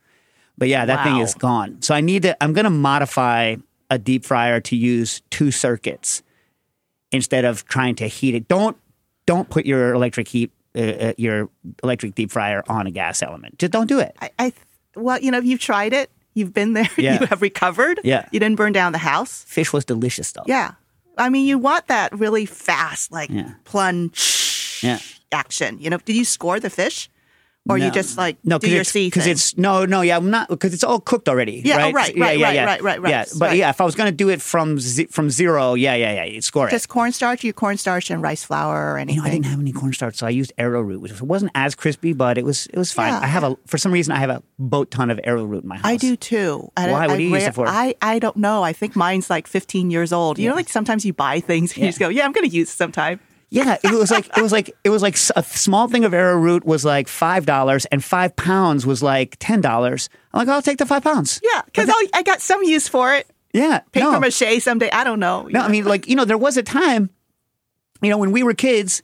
[0.58, 1.82] But yeah, that thing is gone.
[1.82, 2.44] So I need to.
[2.44, 3.56] I'm going to modify
[3.90, 6.22] a deep fryer to use two circuits
[7.12, 8.48] instead of trying to heat it.
[8.48, 8.78] Don't
[9.26, 10.52] don't put your electric heat.
[10.76, 11.50] Uh, uh, your
[11.84, 13.60] electric deep fryer on a gas element.
[13.60, 14.16] Just don't do it.
[14.20, 14.54] I, I
[14.96, 16.10] well, you know, you've tried it.
[16.34, 16.90] You've been there.
[16.98, 17.20] Yeah.
[17.22, 18.00] You have recovered.
[18.04, 18.28] Yeah.
[18.32, 19.44] You didn't burn down the house.
[19.44, 20.42] Fish was delicious though.
[20.48, 20.72] Yeah.
[21.16, 23.52] I mean, you want that really fast, like Yeah.
[23.66, 24.98] plunge Yeah.
[25.32, 25.78] action.
[25.80, 27.08] You know, did you score the fish?
[27.70, 27.92] Or you No.
[27.92, 30.84] just like no, do your C because it's no, no, yeah, I'm not because it's
[30.84, 31.62] all cooked already.
[31.64, 32.66] Yeah, oh, right, right, yeah, right, yeah, right, yeah.
[32.66, 33.58] right, right, right, Yeah, but right.
[33.58, 36.44] yeah, if I was gonna do it from ze- from zero, yeah, yeah, yeah, you'd
[36.44, 36.72] score it.
[36.72, 39.22] just cornstarch, your cornstarch and rice flour or you anything.
[39.24, 42.38] know, I didn't have any cornstarch, so I used arrowroot, which wasn't as crispy, but
[42.38, 43.14] it was it was fine.
[43.14, 43.22] Yeah.
[43.22, 45.78] I have a for some reason I have a boat ton of arrowroot in my
[45.78, 45.86] house.
[45.86, 46.70] I do too.
[46.76, 46.84] Why?
[47.06, 47.66] I, What do you I use it for?
[47.66, 48.62] I, I don't know.
[48.64, 50.38] I think mine's like 15 years old.
[50.38, 52.54] You know, like sometimes you buy things and you just go, yeah, I'm going to
[52.54, 53.22] use it sometime.
[53.54, 56.66] Yeah, it was like it was like it was like a small thing of arrowroot
[56.66, 60.10] was like five dollars, and five pounds was like ten dollars.
[60.34, 61.40] I'm like, I'll take the five pounds.
[61.44, 63.28] Yeah, because I got some use for it.
[63.54, 64.20] Yeah, Paper no.
[64.20, 64.90] mache someday.
[64.90, 65.48] I don't know.
[65.52, 67.12] No, I mean, like, you know, there was a time,
[68.02, 69.04] you know, when we were kids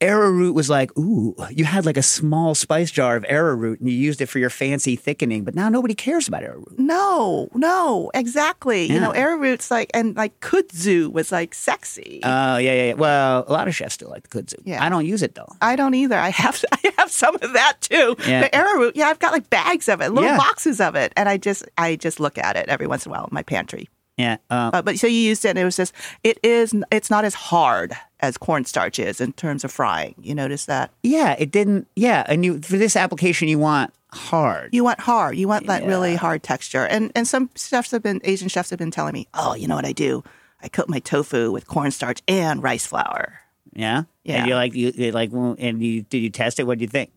[0.00, 3.96] arrowroot was like, ooh, you had like a small spice jar of arrowroot and you
[3.96, 6.78] used it for your fancy thickening, but now nobody cares about arrowroot.
[6.78, 8.84] No, no, exactly.
[8.86, 12.20] You know, arrowroot's like, and like kudzu was like sexy.
[12.22, 12.92] Oh, yeah, yeah, yeah.
[12.94, 14.60] Well, a lot of chefs still like the kudzu.
[14.64, 14.84] Yeah.
[14.84, 15.50] I don't use it though.
[15.60, 16.16] I don't either.
[16.18, 18.16] I have I have some of that too.
[18.26, 18.42] Yeah.
[18.42, 20.36] The arrowroot, yeah, I've got like bags of it, little Yeah.
[20.36, 23.14] boxes of it, and I just I just look at it every once in a
[23.14, 23.88] while in my pantry.
[24.16, 24.38] Yeah.
[24.50, 25.92] Uh, Uh, but so you used it, and it was just
[26.24, 30.14] it is it's not as hard as cornstarch is in terms of frying.
[30.22, 31.86] You notice that yeah, it didn't.
[31.96, 32.24] Yeah.
[32.26, 34.72] And you, for this application, you want hard.
[34.72, 38.20] you want hard, you want that really hard texture, and and some chefs have been
[38.24, 40.24] Asian chefs have been telling me, oh, you know what I do?
[40.62, 43.40] I coat my tofu with cornstarch and rice flour.
[43.74, 44.04] yeah.
[44.24, 44.38] Yeah.
[44.38, 46.64] And you like, you like, and you, did you test it?
[46.66, 47.12] What do you think?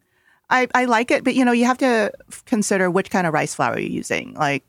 [0.50, 2.12] I, I like it, but you know, you have to
[2.46, 4.34] consider which kind of rice flour you're using.
[4.34, 4.64] Like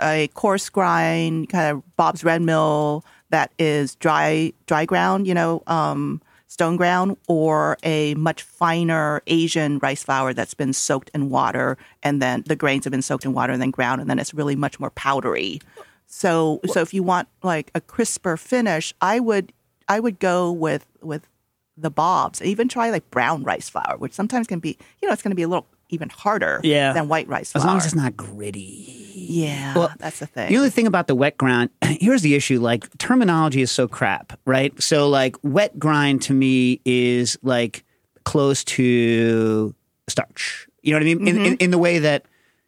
[0.00, 5.62] a coarse grind, kind of Bob's Red Mill that is dry dry ground, you know,
[5.66, 11.76] um, stone ground, or a much finer Asian rice flour that's been soaked in water,
[12.02, 14.32] and then the grains have been soaked in water and then ground, and then it's
[14.32, 15.60] really much more powdery.
[16.06, 19.52] So, so if you want like a crisper finish, I would
[19.88, 21.28] I would go with with
[21.76, 22.40] the bobs.
[22.42, 25.36] Even try like brown rice flour, which sometimes can be, you know, it's going to
[25.36, 26.92] be a little even harder Yeah.
[26.92, 27.62] than white rice flour.
[27.62, 29.12] As long as it's not gritty.
[29.14, 30.48] yeah, Well, that's the thing.
[30.50, 32.60] The only thing about the wet grind, here's the issue.
[32.60, 34.80] Like terminology is so crap, right?
[34.82, 37.84] So like wet grind to me is like
[38.24, 39.74] close to
[40.08, 40.66] starch.
[40.82, 41.28] You know what I mean?
[41.28, 41.44] In, Mm-hmm.
[41.46, 42.24] in, in the way that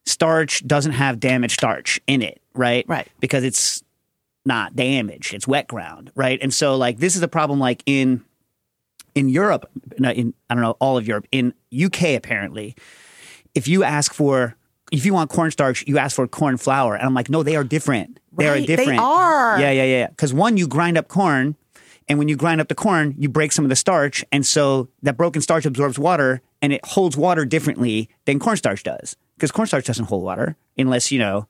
[0.06, 2.84] starch doesn't have damaged starch in it, right?
[2.88, 3.06] Right.
[3.20, 3.82] Because it's
[4.46, 5.34] not damaged.
[5.34, 6.38] It's wet ground, right?
[6.40, 8.24] And so like this is a problem like in
[9.14, 10.04] in Europe, in
[10.48, 11.52] I don't know all of Europe, in
[11.84, 12.74] UK apparently,
[13.54, 14.54] if you ask for
[14.90, 17.64] if you want cornstarch, you ask for corn flour, and I'm like, no, they are
[17.64, 18.20] different.
[18.32, 19.00] They are Right, they different.
[19.00, 19.60] are.
[19.60, 20.06] Yeah, yeah, yeah.
[20.08, 21.56] Because one, you grind up corn,
[22.08, 24.88] and when you grind up the corn, you break some of the starch, and so
[25.02, 29.14] that broken starch absorbs water, and it holds water differently than cornstarch does.
[29.36, 31.46] Because cornstarch doesn't hold water unless you know,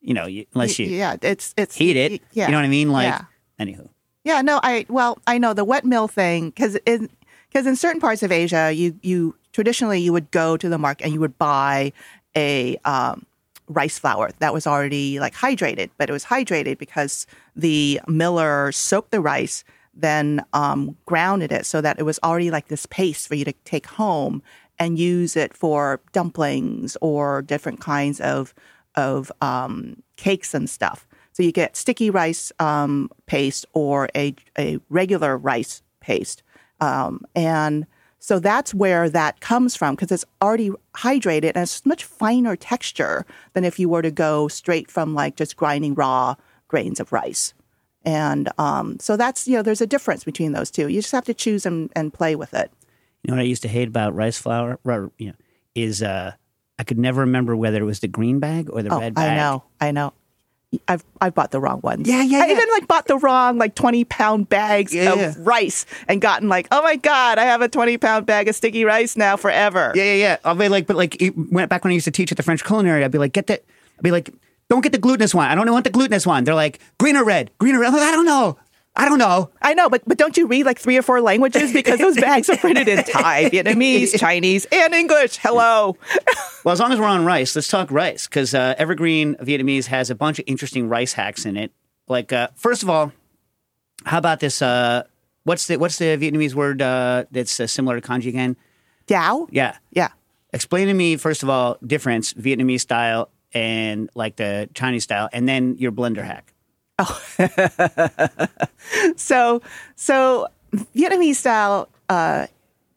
[0.00, 2.20] you know, you, unless you yeah, it's it's heat it.
[2.32, 2.90] Yeah, You know what I mean?
[2.90, 3.22] Like, yeah.
[3.60, 3.88] anywho.
[4.24, 7.08] Yeah, no, I well, I know the wet mill thing because in
[7.50, 11.04] because in certain parts of Asia, you you traditionally you would go to the market
[11.04, 11.92] and you would buy
[12.36, 13.26] a um,
[13.68, 19.10] rice flour that was already like hydrated, but it was hydrated because the miller soaked
[19.10, 23.34] the rice, then um, grounded it so that it was already like this paste for
[23.34, 24.42] you to take home
[24.78, 28.54] and use it for dumplings or different kinds of
[28.96, 31.06] of um, cakes and stuff.
[31.32, 36.42] So you get sticky rice um, paste or a, a regular rice paste.
[36.80, 37.86] Um, and
[38.18, 43.24] so that's where that comes from because it's already hydrated and it's much finer texture
[43.54, 46.34] than if you were to go straight from like just grinding raw
[46.68, 47.54] grains of rice.
[48.04, 50.88] And um, so that's, you know, there's a difference between those two.
[50.88, 52.70] You just have to choose and, and play with it.
[53.22, 54.78] You know what I used to hate about rice flour?
[55.18, 55.34] You know,
[55.74, 56.32] is uh,
[56.78, 59.30] I could never remember whether it was the green bag or the Oh, red bag.
[59.30, 59.64] I know.
[59.80, 60.12] I know.
[60.86, 62.08] I've I've bought the wrong ones.
[62.08, 62.52] Yeah, yeah, I yeah.
[62.52, 65.34] even like bought the wrong like twenty pound bags Yeah, of yeah.
[65.38, 68.84] rice and gotten like, oh my god, I have a twenty pound bag of sticky
[68.84, 69.92] rice now forever.
[69.96, 70.36] Yeah, yeah, yeah.
[70.44, 72.44] I'll be like, but like, it went back when I used to teach at the
[72.44, 73.04] French Culinary.
[73.04, 73.64] I'd be like, get that.
[73.98, 74.32] I'd be like,
[74.68, 75.48] don't get the glutinous one.
[75.48, 76.44] I don't want the glutinous one.
[76.44, 77.88] They're like, green or red, green or red.
[77.88, 78.56] I'm like, I don't know.
[79.00, 79.50] I don't know.
[79.62, 82.50] I know, but but don't you read like three or four languages because those bags
[82.50, 85.38] are printed in Thai, Vietnamese, Chinese, and English.
[85.38, 85.96] Hello.
[86.64, 90.10] Well, as long as we're on rice, let's talk rice because uh, Evergreen Vietnamese has
[90.10, 91.72] a bunch of interesting rice hacks in it.
[92.08, 93.12] Like, uh, first of all,
[94.04, 94.60] how about this?
[94.60, 95.04] Uh,
[95.44, 98.56] what's the what's the Vietnamese word uh, that's uh, similar to congee again?
[99.06, 99.48] Dao.
[99.50, 100.08] Yeah, Yeah.
[100.52, 105.48] explain to me first of all difference Vietnamese style and like the Chinese style, and
[105.48, 106.52] then your blender hack.
[109.16, 109.62] So
[109.96, 110.48] so
[110.96, 112.46] Vietnamese style uh,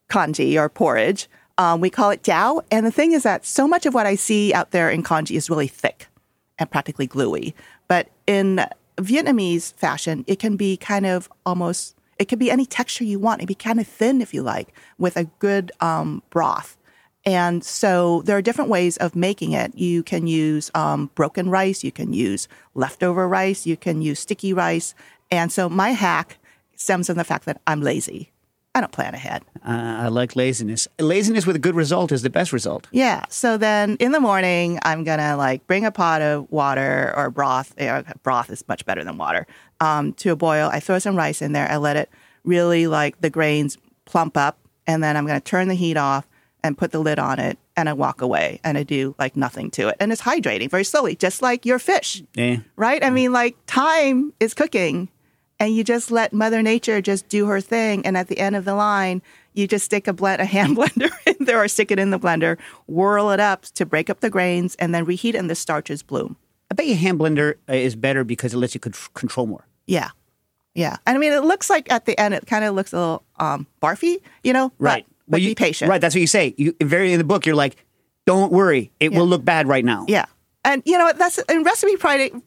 [0.10, 2.64] congee or porridge, um, we call it dao.
[2.72, 5.36] And the thing is that so much of what I see out there in congee
[5.36, 6.08] is really thick
[6.58, 7.56] and practically gluey.
[7.88, 8.66] But in
[8.98, 11.96] Vietnamese fashion, it can be kind of almost.
[12.20, 13.42] It can be any texture you want.
[13.42, 16.78] It can be kind of thin if you like, with a good um, broth.
[17.26, 19.76] And so there are different ways of making it.
[19.78, 24.54] You can use um, broken rice, you can use leftover rice, you can use sticky
[24.54, 24.94] rice.
[25.32, 26.38] And so my hack
[26.76, 28.30] stems from the fact that I'm lazy.
[28.76, 29.44] I don't plan ahead.
[29.64, 29.70] Uh,
[30.02, 30.88] I like laziness.
[31.00, 32.88] Laziness with a good result is the best result.
[32.92, 33.24] Yeah.
[33.30, 37.30] So then in the morning, I'm going to like bring a pot of water or
[37.30, 37.74] broth.
[37.78, 39.46] eh, Broth is much better than water
[39.80, 40.70] um, to a boil.
[40.74, 41.70] I throw some rice in there.
[41.70, 42.10] I let it
[42.44, 44.58] really like the grains plump up.
[44.88, 46.28] And then I'm going to turn the heat off
[46.64, 47.58] and put the lid on it.
[47.76, 49.98] And I walk away and I do like nothing to it.
[50.00, 52.58] And it's hydrating very slowly, just like your fish, Yeah.
[52.76, 53.04] right?
[53.04, 55.10] I mean, like time is cooking
[55.60, 58.06] and you just let Mother Nature just do her thing.
[58.06, 59.22] And at the end of the line,
[59.56, 62.18] You just stick a blend, a hand blender in there, or stick it in the
[62.20, 66.02] blender, whirl it up to break up the grains, and then reheat, and the starches
[66.02, 66.38] bloom.
[66.72, 69.68] I bet your hand blender uh, is better because it lets you control more.
[69.86, 70.10] Yeah,
[70.74, 70.98] yeah.
[71.06, 73.24] And I mean, it looks like at the end, it kind of looks a little
[73.38, 74.72] um, barfy, you know.
[74.80, 75.06] Right.
[75.28, 75.90] But, but you, be patient.
[75.90, 76.02] Right.
[76.02, 76.54] That's what you say.
[76.58, 77.78] You very in the book, you're like,
[78.26, 80.06] don't worry, it will look bad right now.
[80.08, 80.26] Yeah.
[80.66, 81.18] And you know what?
[81.18, 81.98] That's in recipe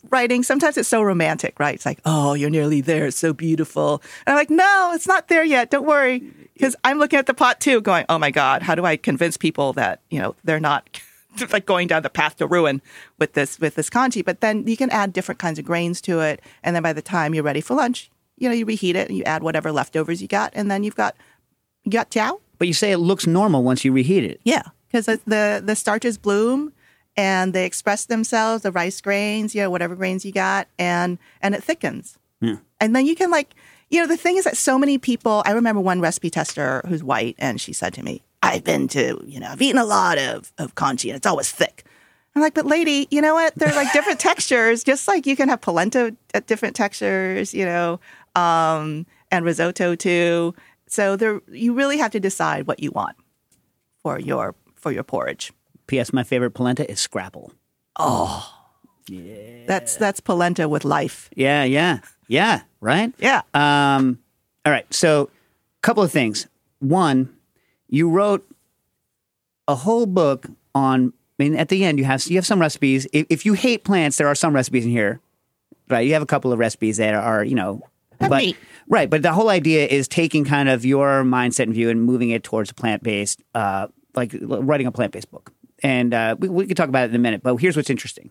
[0.09, 0.43] writing.
[0.43, 1.75] Sometimes it's so romantic, right?
[1.75, 3.07] It's like, oh, you're nearly there.
[3.07, 4.03] It's so beautiful.
[4.27, 5.71] And I'm like, no, it's not there yet.
[5.71, 6.23] Don't worry,
[6.55, 9.37] because I'm looking at the pot too, going, oh my god, how do I convince
[9.37, 10.99] people that you know they're not
[11.53, 12.81] like going down the path to ruin
[13.19, 14.23] with this with this congee?
[14.23, 17.03] But then you can add different kinds of grains to it, and then by the
[17.03, 20.23] time you're ready for lunch, you know, you reheat it and you add whatever leftovers
[20.23, 21.15] you got, and then you've got
[21.85, 22.41] you got jiao.
[22.59, 24.41] But you say it looks normal once you reheat it.
[24.45, 26.73] Yeah, because the the starches bloom
[27.17, 31.55] and they express themselves, the rice grains, you know, whatever grains you got, and and
[31.55, 32.19] it thickens.
[32.41, 32.57] Yeah.
[32.81, 33.55] And then you can like,
[33.91, 35.43] you know, the thing is that so many people.
[35.47, 39.23] I remember one recipe tester who's white, and she said to me, "I've been to,
[39.27, 41.85] you know, I've eaten a lot of of congee, and it's always thick."
[42.35, 43.55] I'm like, but lady, you know what?
[43.55, 47.99] They're like different textures, just like you can have polenta at different textures, you know,
[48.35, 50.55] um, and risotto too.
[50.89, 53.17] So there, you really have to decide what you want
[54.03, 55.53] for your for your porridge.
[55.87, 56.13] P.S.
[56.13, 57.53] My favorite polenta is scrapple.
[57.99, 58.53] Oh,
[59.09, 59.67] yeah.
[59.67, 61.31] That's that's polenta with life.
[61.35, 62.63] Yeah, yeah, yeah.
[62.81, 63.13] Right.
[63.19, 63.43] Yeah.
[63.55, 64.19] Um,
[64.65, 64.93] all right.
[64.93, 66.47] So, a couple of things.
[66.79, 67.35] One,
[67.89, 68.47] you wrote
[69.69, 71.13] a whole book on.
[71.39, 73.07] I mean, at the end, you have you have some recipes.
[73.13, 75.21] If, if you hate plants, there are some recipes in here,
[75.89, 76.07] right?
[76.07, 77.83] You have a couple of recipes that are, you know,
[78.19, 78.57] but meat.
[78.89, 79.09] right.
[79.11, 82.43] But the whole idea is taking kind of your mindset and view and moving it
[82.43, 85.53] towards a plant based, uh, like writing a plant based book.
[85.83, 87.43] And uh, we, we could talk about it in a minute.
[87.43, 88.31] But here's what's interesting.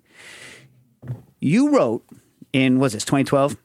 [1.39, 2.03] You wrote
[2.53, 3.57] in was this 2012?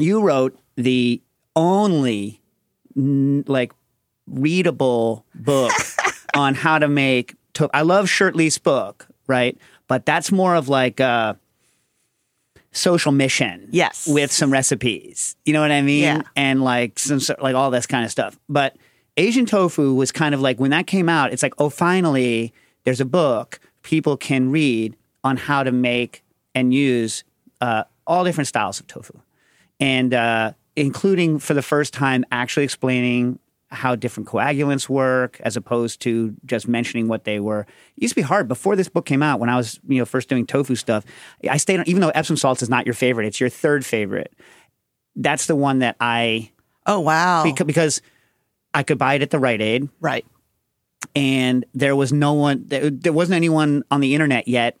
[0.00, 1.22] you wrote the
[1.54, 2.42] only
[2.96, 3.72] n- like
[4.26, 5.72] readable book
[6.34, 9.56] on how to make to- I love Shurtleff's book, right?
[9.86, 11.38] But that's more of like a
[12.74, 13.68] social mission.
[13.70, 14.06] Yes.
[14.06, 15.36] With some recipes.
[15.44, 16.02] You know what I mean?
[16.02, 16.22] Yeah.
[16.36, 18.38] And like some like all this kind of stuff.
[18.48, 18.76] But
[19.16, 22.52] Asian tofu was kind of like when that came out, it's like, oh finally
[22.84, 26.22] there's a book people can read on how to make
[26.54, 27.24] and use
[27.60, 29.18] uh, all different styles of tofu
[29.80, 33.38] and uh, including for the first time actually explaining
[33.74, 37.60] how different coagulants work as opposed to just mentioning what they were.
[37.96, 40.04] It used to be hard before this book came out when I was you know
[40.04, 41.04] first doing tofu stuff.
[41.48, 44.32] I stayed on even though Epsom salts is not your favorite, it's your third favorite.
[45.16, 46.50] That's the one that I
[46.86, 47.44] Oh wow.
[47.44, 48.02] because, because
[48.72, 50.24] I could buy it at the Rite Aid right.
[51.14, 54.76] and there was no one there, there wasn't anyone on the internet yet.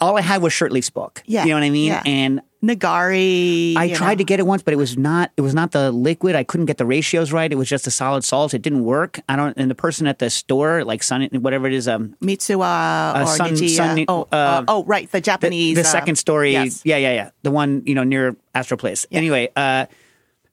[0.00, 1.22] All I had was Shurtleff's book.
[1.26, 1.86] Yeah, You know what I mean?
[1.88, 2.02] yeah.
[2.04, 3.76] And Nigari.
[3.76, 4.18] I tried know.
[4.18, 5.30] to get it once, but it was not.
[5.36, 6.34] It was not the liquid.
[6.34, 7.50] I couldn't get the ratios right.
[7.50, 8.52] It was just a solid salt.
[8.52, 9.20] It didn't work.
[9.28, 9.56] I don't.
[9.56, 13.56] And the person at the store, like Sun, whatever it is, um, Mitsuwa or Sun-
[13.56, 15.10] Sun- oh, uh, uh, oh, right.
[15.10, 15.76] The the, Japanese.
[15.76, 16.52] the uh, second story.
[16.52, 16.82] yes.
[16.84, 17.30] Yeah, yeah, yeah.
[17.42, 19.06] The one you know near Astor Place.
[19.12, 19.86] Anyway, uh,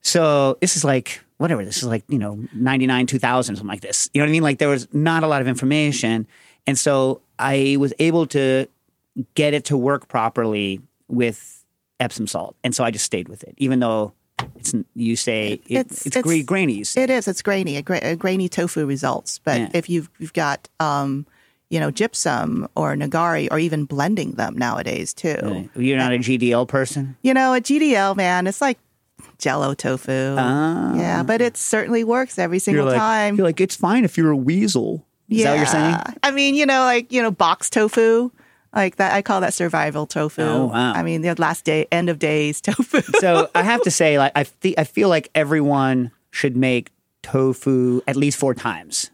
[0.02, 1.66] so this is like whatever.
[1.66, 4.12] This is like you know ninety nine, two thousand, something like this.
[4.14, 4.44] You know what I mean?
[4.44, 6.28] Like there was not a lot of information,
[6.68, 8.68] and so I was able to
[9.34, 11.65] get it to work properly with
[12.00, 14.14] Epsom salt, and so I just stayed with it, even though
[14.58, 16.74] it's you say it, it's, It's- gra- it's- grainy.
[16.74, 16.84] You.
[16.98, 17.28] It is.
[17.28, 17.78] It's grainy.
[17.78, 19.40] A, gra- a grainy tofu results.
[19.44, 19.70] But Yeah.
[19.74, 21.26] if you've you've got um,
[21.70, 25.70] you know, gypsum or nigari, or even blending them nowadays too.
[25.76, 27.16] You're not a GDL person.
[27.24, 28.78] You know, a GDL man, it's like
[29.40, 30.36] Jello tofu.
[30.38, 30.94] Ah.
[30.96, 33.36] yeah, but it certainly works every single time.
[33.38, 35.06] You're like it's fine if you're a weasel.
[35.30, 35.96] Is that what you're saying?
[36.24, 38.30] I mean, you know, like you know, box tofu,
[38.76, 39.14] like that.
[39.14, 40.42] I call that survival tofu.
[40.44, 40.94] Oh, wow.
[40.94, 43.02] I mean, the last day, end of days tofu.
[43.20, 46.92] so I have to say, like I, fe- I feel like everyone should make
[47.24, 49.10] tofu at least four times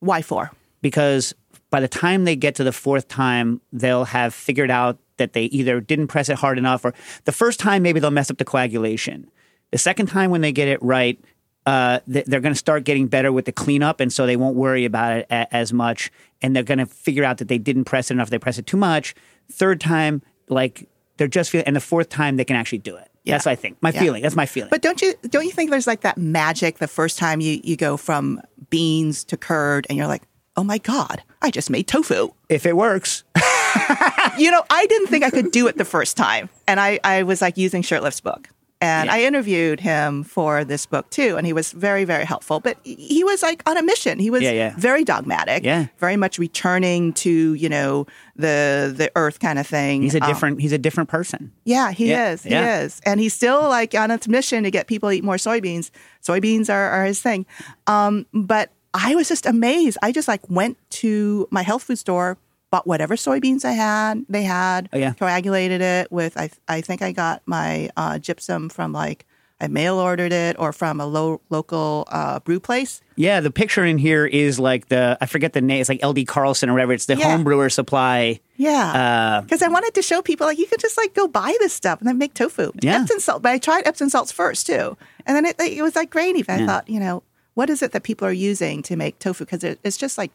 [0.00, 0.50] Why four?
[0.82, 1.34] because
[1.70, 5.44] by the time they get to the fourth time, they'll have figured out that they
[5.44, 6.92] either didn't press it hard enough, or
[7.24, 9.30] the first time maybe they'll mess up the coagulation.
[9.70, 11.18] The second time when they get it right,
[11.66, 14.56] uh, th- they're going to start getting better with the cleanup, and so they won't
[14.56, 16.10] worry about it a- as much.
[16.42, 18.30] And they're going to figure out that they didn't press it enough.
[18.30, 19.14] They press it too much.
[19.50, 23.08] Third time, like they're just feeling, and the fourth time they can actually do it.
[23.26, 23.78] That's what I think.
[23.80, 24.00] My Yeah.
[24.00, 24.22] feeling.
[24.22, 24.68] That's my feeling.
[24.70, 27.74] But don't you don't you think there's like that magic the first time you you
[27.76, 30.22] go from beans to curd and you're like,
[30.58, 32.28] oh my god, I just made tofu.
[32.50, 33.24] if it works,
[34.38, 37.22] you know, I didn't think I could do it the first time, and I I
[37.22, 38.48] was like using Shurtleff's book,
[38.84, 39.14] And Yeah.
[39.16, 42.60] I interviewed him for this book too, and he was very, very helpful.
[42.60, 44.18] But he- was like on a mission.
[44.18, 44.72] He was Yeah, yeah.
[44.76, 45.86] very dogmatic, Yeah.
[45.98, 50.02] very much returning to you know the the earth kind of thing.
[50.02, 50.60] He's a Um, different.
[50.60, 51.40] he's a different person.
[51.64, 52.42] yeah, he is.
[52.42, 53.00] He is.
[53.06, 55.90] And he's still like on its mission to get people to eat more soybeans.
[56.22, 57.46] Soybeans are, are his thing.
[57.86, 59.96] Um, but I was just amazed.
[60.02, 62.36] I just like went to my health food store,
[62.74, 64.24] bought whatever soybeans I had.
[64.28, 65.12] They had Oh, yeah.
[65.14, 66.32] coagulated it with.
[66.36, 69.20] I I think I got my uh, gypsum from like
[69.60, 73.00] I mail ordered it or from a low, local uh, brew place.
[73.14, 75.80] Yeah, the picture in here is like the I forget the name.
[75.80, 76.92] It's like LD Carlson or whatever.
[76.92, 77.30] It's the Yeah.
[77.30, 78.40] home brewer supply.
[78.56, 78.86] Yeah.
[79.02, 81.72] Uh, Because I wanted to show people like you could just like go buy this
[81.72, 82.72] stuff and then make tofu.
[82.82, 83.02] Yeah.
[83.02, 86.10] Epsom salt, but I tried Epsom salts first too, and then it, it was like
[86.10, 86.42] grainy.
[86.42, 87.22] But I thought, you know,
[87.54, 89.44] what is it that people are using to make tofu?
[89.46, 90.32] Because it, it's just like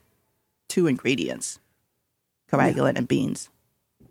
[0.74, 1.60] two ingredients:
[2.52, 3.50] coagulant and beans.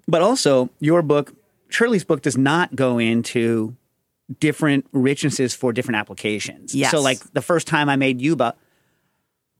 [0.06, 1.34] But also, your book,
[1.68, 3.76] Shirley's book, does not go into
[4.40, 6.74] different richnesses for different applications.
[6.74, 6.90] Yes.
[6.90, 8.54] So, like the first time I made yuba,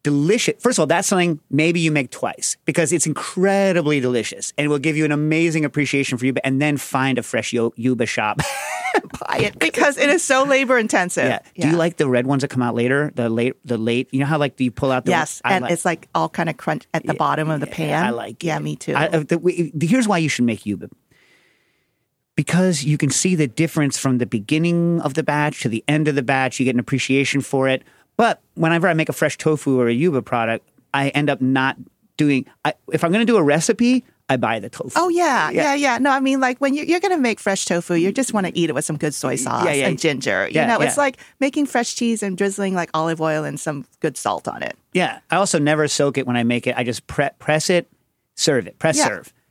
[0.03, 0.55] delicious.
[0.63, 4.79] First of all, that's something maybe you make twice because it's incredibly delicious and will
[4.79, 6.45] give you an amazing appreciation for yuba.
[6.47, 8.39] And then find a fresh yuba shop.
[9.29, 11.25] Buy it because it is so labor intensive.
[11.25, 11.39] yeah.
[11.57, 13.13] Do you like the red ones that come out later?
[13.15, 14.09] The late, the late.
[14.13, 16.49] You know how like you pull out the Yes, and like- it's like all kind
[16.49, 18.05] of crunch at the bottom of the pan.
[18.07, 18.61] I like Yeah, it.
[18.63, 18.95] me too.
[18.95, 20.89] I, uh, the, we- here's why you should make yuba.
[22.35, 26.07] Because you can see the difference from the beginning of the batch to the end
[26.07, 26.61] of the batch.
[26.61, 27.83] You get an appreciation for it.
[28.19, 31.77] But whenever I make a fresh tofu or a yuba product, I end up not
[32.19, 32.45] doing.
[32.67, 34.91] I, if I'm going to do a recipe, I buy the tofu.
[34.97, 35.63] Oh yeah, Yeah.
[35.63, 38.13] yeah, yeah, No, I mean like when you're, you're going to make fresh tofu, you
[38.13, 39.87] just want to eat it with some good soy sauce Yeah, yeah.
[39.89, 40.49] and ginger.
[40.51, 43.87] Yeah, you know, it's like making fresh cheese and drizzling like olive oil and some
[44.01, 44.77] good salt on it.
[44.93, 45.21] Yeah.
[45.31, 46.75] I also never soak it when I make it.
[46.77, 47.89] I just pre- press it,
[48.35, 48.99] serve it, press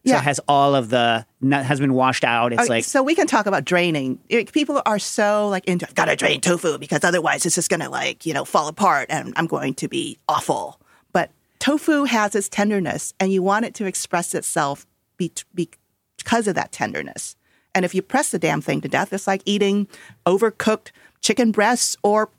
[0.08, 0.16] Yeah.
[0.16, 2.54] So it has all of the nut has been washed out.
[2.54, 4.20] It's Okay, like so we can talk about draining.
[4.30, 7.70] It- people are so like into I've got to drain tofu because otherwise it's just
[7.70, 10.80] going to like you know fall apart and I'm going to be awful.
[11.12, 14.86] But tofu has its tenderness, and you want it to express itself
[15.18, 15.70] be, be,
[16.18, 17.36] because of that tenderness.
[17.76, 19.88] And if you press the damn thing to death, it's like eating
[20.26, 20.92] overcooked
[21.22, 22.30] chicken breasts or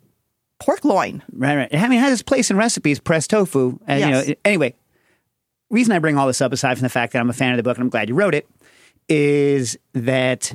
[0.61, 1.23] pork loin.
[1.33, 1.75] Right, right.
[1.75, 3.79] I mean, it has its place in recipes, pressed tofu.
[3.87, 4.27] And, Yes.
[4.27, 4.75] you know, anyway,
[5.71, 7.57] reason I bring all this up, aside from the fact that I'm a fan of
[7.57, 8.49] the book and I'm glad you wrote it,
[9.09, 10.53] is that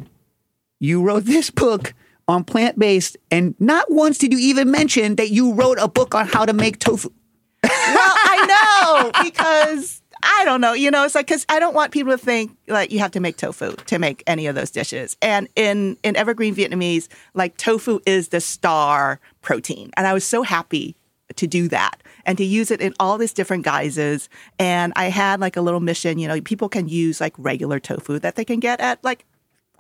[0.80, 1.93] you wrote this book
[2.28, 6.15] on plant based, and not once did you even mention that you wrote a book
[6.15, 7.10] on how to make tofu.
[7.63, 10.73] well, I know because I don't know.
[10.73, 13.19] You know, it's like because I don't want people to think like you have to
[13.19, 15.17] make tofu to make any of those dishes.
[15.21, 20.43] And in in Evergreen Vietnamese, like tofu is the star protein, and I was so
[20.43, 20.95] happy
[21.36, 24.29] to do that and to use it in all these different guises.
[24.59, 26.19] And I had like a little mission.
[26.19, 29.25] You know, people can use like regular tofu that they can get at like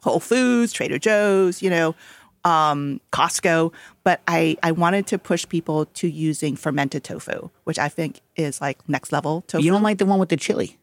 [0.01, 1.95] Whole Foods, Trader Joe's, you know,
[2.43, 3.73] um, Costco.
[4.03, 8.59] But I, I wanted to push people to using fermented tofu, which I think is
[8.59, 9.63] like next level tofu.
[9.63, 10.77] You don't like the one with the chili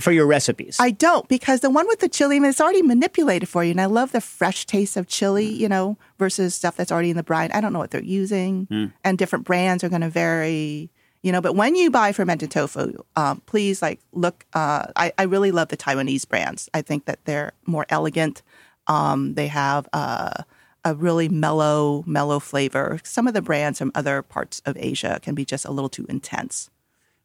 [0.00, 0.76] for your recipes.
[0.80, 3.70] I don't because the one with the chili, I mean, it's already manipulated for you.
[3.72, 7.16] And I love the fresh taste of chili, you know, versus stuff that's already in
[7.16, 7.50] the brine.
[7.52, 8.92] I don't know what they're using.
[9.04, 10.90] And different brands are going to vary,
[11.22, 11.40] you know.
[11.40, 14.44] But when you buy fermented tofu, um, please like look.
[14.54, 16.68] Uh, I, I really love the Taiwanese brands.
[16.72, 18.42] I think that they're more elegant.
[18.86, 20.42] Um, they have uh,
[20.84, 23.00] a really mellow, mellow flavor.
[23.04, 26.06] Some of the brands from other parts of Asia can be just a little too
[26.08, 26.70] intense.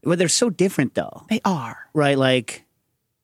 [0.04, 1.24] well, they're so different, though.
[1.30, 1.88] They are.
[1.94, 2.18] right?
[2.18, 2.63] Like,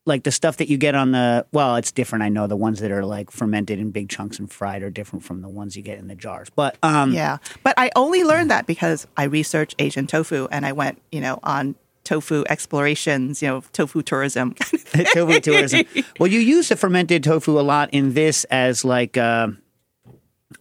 [0.10, 2.24] like the stuff that you get on the well, it's different.
[2.24, 5.24] I know the ones that are like fermented in big chunks and fried are different
[5.24, 6.50] from the ones you get in the jars.
[6.50, 7.38] But um, Yeah.
[7.63, 11.39] But I only learned that because I researched Asian tofu and I went, you know,
[11.43, 14.54] on tofu explorations, you know, tofu tourism.
[15.13, 15.86] tofu tourism.
[16.19, 19.50] Well, you use the fermented tofu a lot in this as like uh,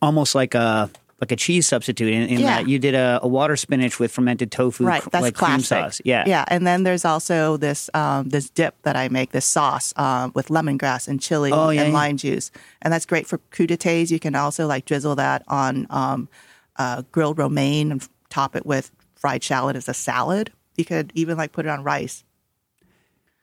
[0.02, 2.12] almost like a like a cheese substitute.
[2.12, 2.58] In, in Yeah.
[2.58, 5.02] that you did a, a water spinach with fermented tofu, right.
[5.02, 5.54] cr- That's like classic.
[5.54, 6.00] cream sauce.
[6.04, 6.44] Yeah, Yeah.
[6.48, 10.48] And then there's also this um, this dip that I make, this sauce um, with
[10.48, 12.50] lemongrass and chili Oh, yeah, and lime juice.
[12.82, 14.10] And that's great for crudités.
[14.10, 16.28] You can also like drizzle that on um,
[16.76, 20.52] uh, grilled romaine and top it with fried shallot as a salad.
[20.76, 22.22] You could even like put it on rice.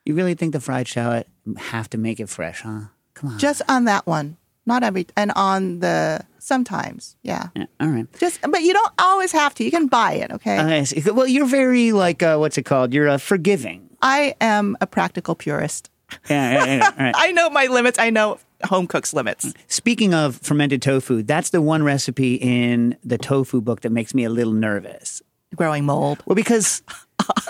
[0.05, 2.81] You really think the fried shallot have to make it fresh, huh?
[3.15, 3.39] Come on.
[3.39, 4.37] Just on that one.
[4.67, 7.15] Not every and on the sometimes.
[7.23, 7.47] Yeah.
[7.55, 8.07] Yeah, all right.
[8.19, 9.63] Just but you don't always have to.
[9.63, 10.83] You can buy it, okay?
[10.83, 12.93] Okay, well, you're very like uh, what's it called?
[12.93, 13.89] You're uh, forgiving.
[14.01, 15.89] I am a practical purist.
[16.29, 17.15] Yeah, yeah, yeah, all right.
[17.17, 17.97] I know my limits.
[17.97, 19.53] I know home cooks limits.
[19.67, 24.23] Speaking of fermented tofu, that's the one recipe in the tofu book that makes me
[24.23, 25.21] a little nervous.
[25.55, 26.21] Growing mold.
[26.25, 26.83] Well, because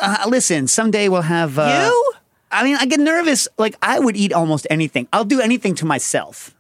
[0.01, 2.13] uh, listen, someday we'll have uh, You?
[2.51, 3.47] I mean, I get nervous.
[3.57, 5.07] Like I would eat almost anything.
[5.11, 6.55] I'll do anything to myself.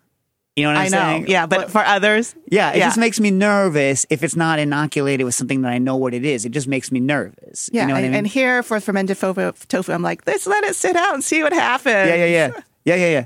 [0.55, 0.97] You know what I'm I know.
[1.17, 1.27] saying?
[1.27, 2.85] Yeah, but for others, Yeah, it Yeah.
[2.87, 6.23] just makes me nervous if it's not inoculated with something that I know what it
[6.23, 6.45] is.
[6.45, 7.69] It just makes me nervous.
[7.73, 7.81] yeah.
[7.81, 8.17] you know what and, I mean?
[8.19, 11.43] and here for fermented tofu, tofu, I'm like, let's let it sit out and see
[11.43, 12.07] what happens.
[12.09, 12.51] yeah, yeah, yeah,
[12.85, 13.25] yeah, yeah, yeah.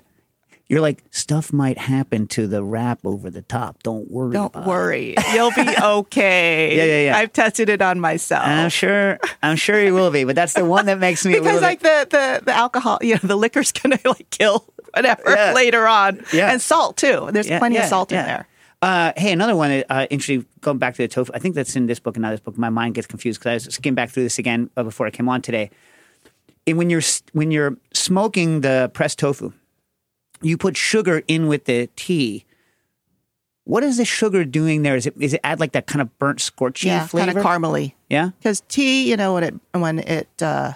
[0.68, 3.82] You're like stuff might happen to the wrap over the top.
[3.82, 4.34] Don't worry.
[4.34, 6.76] Don't worry, you'll be okay.
[6.78, 7.18] Yeah, yeah, yeah.
[7.18, 8.46] I've tested it on myself.
[8.46, 8.50] It.
[8.52, 9.18] I'm sure.
[9.42, 12.12] I'm sure you will be, but that's the one that makes me because like bit-
[12.12, 14.64] the, the the alcohol, you know, the liquor's gonna like kill
[14.94, 15.54] whatever Yeah.
[15.54, 16.24] later on.
[16.34, 16.52] Yeah.
[16.52, 17.30] and salt too.
[17.32, 18.48] There's Yeah, plenty of salt in there.
[18.82, 19.84] Uh, hey, another one.
[19.90, 20.46] Uh, interesting.
[20.62, 22.58] Going back to the tofu, I think that's in this book and not this book.
[22.58, 25.12] My mind gets confused because I was skimming back through this again uh, before I
[25.12, 25.70] came on today.
[26.66, 27.02] And when you're
[27.34, 29.52] when you're smoking the pressed tofu,
[30.42, 32.46] you put sugar in with the tea.
[33.66, 34.96] What is the sugar doing there?
[34.96, 37.28] Is it is it add like that kind of burnt scorchy Yeah, flavor?
[37.34, 37.94] kind of caramely.
[38.10, 38.30] yeah.
[38.40, 40.74] Because tea, you know, when it when it because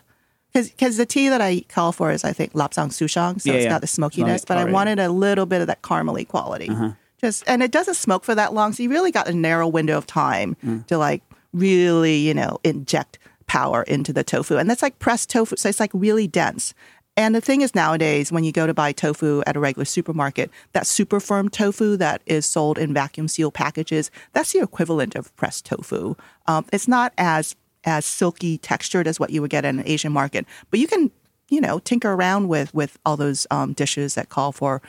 [0.54, 3.64] because the tea that I call for is I think lapsang souchong, so Yeah, it's
[3.66, 3.70] yeah.
[3.70, 6.70] got the smokiness, but I wanted a little bit of that caramely quality.
[6.70, 6.92] Uh-huh.
[7.20, 9.98] Just and it doesn't smoke for that long, so you really got a narrow window
[9.98, 10.86] of time Mm.
[10.88, 11.24] to like
[11.54, 15.80] really you know inject power into the tofu, and that's like pressed tofu, so it's
[15.80, 16.74] like really dense.
[17.16, 20.50] And the thing is, nowadays, when you go to buy tofu at a regular supermarket,
[20.74, 25.34] that super firm tofu that is sold in vacuum seal packages, that's the equivalent of
[25.36, 26.16] pressed tofu.
[26.48, 27.56] Um, it's not as
[27.86, 31.12] as silky textured as what you would get in an Asian market, but you can,
[31.50, 34.82] you know, tinker around with with all those um, dishes that call for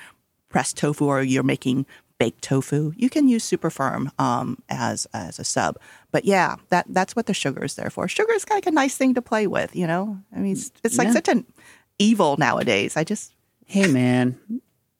[0.48, 1.86] pressed tofu, or you're making
[2.18, 2.92] baked tofu.
[2.96, 5.76] You can use super firm um, as as a sub.
[6.12, 8.06] But yeah, that that's what the sugar is there for.
[8.08, 10.18] Sugar is kind like a nice thing to play with, you know.
[10.34, 11.14] I mean, it's, it's like Yeah.
[11.14, 11.44] such an
[11.98, 12.96] evil nowadays.
[12.96, 13.32] I just
[13.66, 14.38] Hey, man.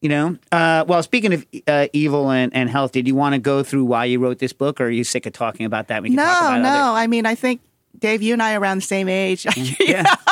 [0.01, 3.38] You know, uh, well, speaking of uh, evil and, and health, did you want to
[3.38, 6.03] go through why you wrote this book, or are you sick of talking about that?
[6.03, 6.68] We can talk no, no.
[6.68, 7.62] other- I mean, I think
[7.99, 9.47] Dave, you and I are around the same age.
[9.80, 10.14] Yeah.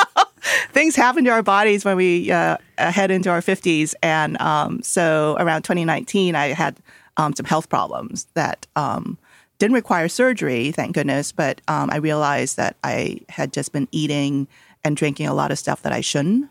[0.71, 5.37] Things happen to our bodies when we uh, head into our fifties, and um, so
[5.39, 6.77] around 2019, I had
[7.15, 9.17] um, some health problems that um,
[9.59, 11.31] didn't require surgery, thank goodness.
[11.31, 14.47] But um, I realized that I had just been eating
[14.83, 16.49] and drinking a lot of stuff that I shouldn't.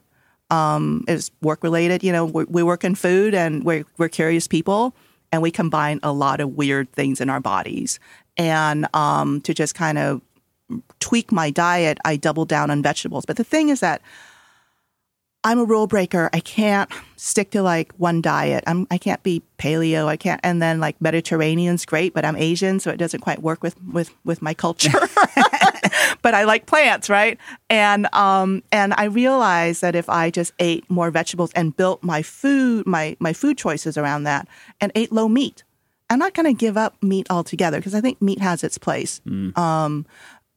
[0.51, 2.03] Um, it was work related.
[2.03, 4.95] You know, we, we work in food and we're, we're curious people
[5.31, 7.99] and we combine a lot of weird things in our bodies.
[8.37, 10.21] And um, to just kind of
[11.01, 13.25] tweak my diet, I double down on vegetables.
[13.27, 14.03] But the thing is that
[15.45, 16.31] I'm a rule breaker.
[16.33, 18.63] I can't stick to like one diet.
[18.67, 20.07] I'm I can't be paleo.
[20.07, 23.63] I can't and then like Mediterranean's great, but I'm Asian, so it doesn't quite work
[23.63, 24.91] with with with my culture.
[26.23, 27.39] but I like plants, right?
[27.69, 32.23] And um and I realized that if I just ate more vegetables and built my
[32.23, 34.47] food my my food choices around that
[34.81, 35.65] and ate low meat,
[36.09, 39.21] I'm not going to give up meat altogether because I think meat has its place.
[39.57, 40.07] Um,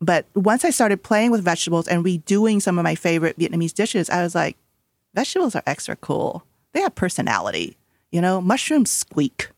[0.05, 4.09] but once I started playing with vegetables and redoing some of my favorite Vietnamese dishes,
[4.09, 4.57] I was like,
[5.13, 6.45] vegetables are extra cool.
[6.73, 7.77] They have personality.
[8.11, 9.49] You know, mushrooms squeak.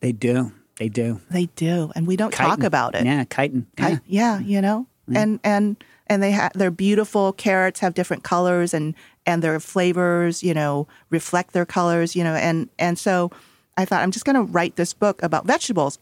[0.00, 0.52] They do.
[0.76, 1.20] They do.
[1.30, 3.04] They do, and we don't talk about it.
[3.04, 3.66] Yeah, chitin.
[3.78, 3.98] Yeah.
[4.06, 5.76] yeah, you know, and and
[6.06, 7.32] and they have they're beautiful.
[7.32, 8.94] Carrots have different colors, and
[9.26, 13.32] and their flavors, you know, reflect their colors, you know, and and so
[13.76, 15.98] I thought I'm just going to write this book about vegetables.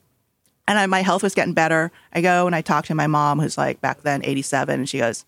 [0.69, 1.93] And I, my health was getting better.
[2.13, 4.99] I go and I talk to my mom, who's like back then 87, and she
[4.99, 5.25] goes,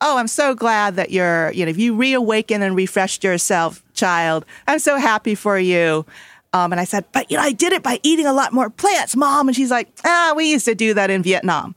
[0.00, 4.46] "Oh, I'm so glad that you're, you know, if you reawakened and refreshed yourself, child.
[4.66, 6.06] I'm so happy for you."
[6.52, 8.70] Um, and I said, "But you know, I did it by eating a lot more
[8.70, 11.74] plants, mom." And she's like, "Ah, we used to do that in Vietnam."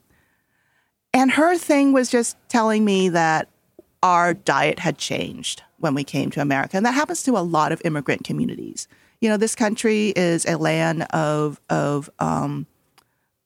[1.13, 3.49] And her thing was just telling me that
[4.03, 6.77] our diet had changed when we came to America.
[6.77, 8.87] And that happens to a lot of immigrant communities.
[9.21, 12.67] You know, this country is a land of of um,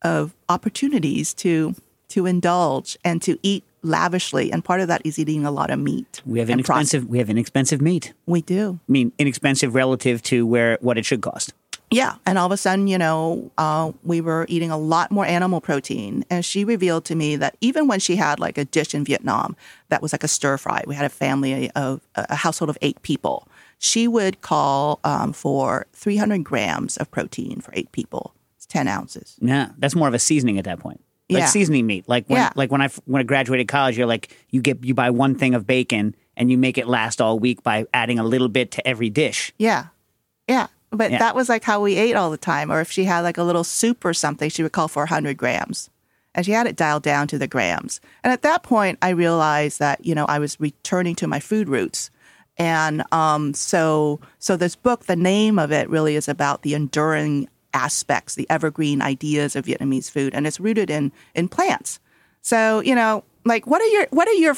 [0.02, 1.76] of opportunities to
[2.10, 5.80] to indulge and to eat lavishly, and part of that is eating a lot of
[5.80, 6.22] meat.
[6.26, 7.08] We have inexpensive.
[7.08, 8.14] We have inexpensive meat.
[8.26, 8.80] We do.
[8.88, 11.54] I mean, inexpensive relative to where what it should cost.
[11.94, 12.16] Yeah.
[12.26, 15.62] And all of a sudden, you know, uh, we were eating a lot more animal
[15.62, 16.26] protein.
[16.28, 19.56] And she revealed to me that even when she had like a dish in Vietnam
[19.90, 23.00] that was like a stir fry, we had a family of a household of eight
[23.04, 23.48] people.
[23.86, 28.34] She would call um, for 300 grams of protein for eight people.
[28.56, 29.36] It's 10 ounces.
[29.42, 31.02] Yeah, that's more of a seasoning at that point.
[31.30, 31.46] Like Yeah.
[31.48, 32.06] seasoning meat.
[32.08, 32.52] Like when, Yeah.
[32.56, 35.54] like when I when I graduated college, you're like you get you buy one thing
[35.54, 38.88] of bacon and you make it last all week by adding a little bit to
[38.88, 39.52] every dish.
[39.58, 39.88] Yeah.
[40.48, 40.68] Yeah.
[40.92, 41.20] But Yeah.
[41.20, 42.72] that was like how we ate all the time.
[42.72, 45.36] Or if she had like a little soup or something, she would call for 100
[45.36, 45.90] grams.
[46.34, 48.00] And she had it dialed down to the grams.
[48.24, 51.68] And at that point, I realized that, you know, I was returning to my food
[51.68, 52.10] roots.
[52.58, 57.50] And um, so, so this book, the name of it really is about the enduring
[57.74, 62.00] aspects, the evergreen ideas of Vietnamese food, and it's rooted in in plants.
[62.42, 64.56] So, you know, like what are your what are your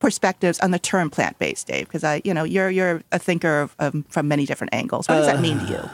[0.00, 1.86] perspectives on the term plant based, Dave?
[1.86, 5.08] Because I, you know, you're you're a thinker of, of, from many different angles.
[5.08, 5.90] What does that mean to you?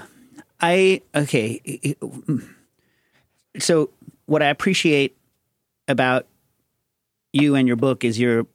[0.60, 1.96] I okay.
[3.58, 3.90] So
[4.26, 5.16] what I appreciate
[5.88, 6.26] about
[7.32, 8.46] you and your book is you're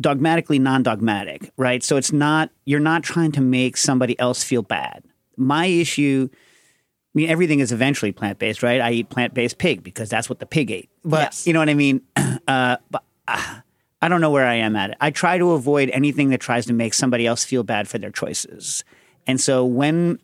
[0.00, 1.82] dogmatically non-dogmatic, right?
[1.82, 5.04] So it's not you're not trying to make somebody else feel bad.
[5.36, 8.80] My issue I mean everything is eventually plant-based, right?
[8.80, 10.90] I eat plant-based pig because that's what the pig ate.
[11.04, 11.46] But Yes.
[11.46, 12.02] you know what I mean?
[12.48, 13.60] Uh, but uh,
[14.02, 14.96] I don't know where I am at it.
[15.00, 18.10] I try to avoid anything that tries to make somebody else feel bad for their
[18.10, 18.82] choices.
[19.26, 20.18] And so when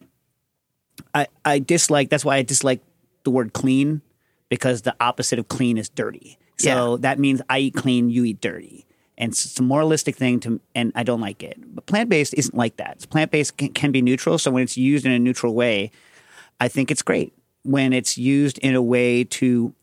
[1.15, 2.81] I, I dislike that's why I dislike
[3.25, 4.01] the word clean
[4.49, 6.39] because the opposite of clean is dirty.
[6.59, 8.86] So that means I eat clean, you eat dirty.
[9.19, 11.59] And it's a moralistic thing to, and I don't like it.
[11.75, 13.09] But plant based isn't like that.
[13.09, 14.39] Plant based can, can be neutral.
[14.39, 15.91] So when it's used in a neutral way,
[16.61, 17.33] I think it's great.
[17.63, 19.75] When it's used in a way to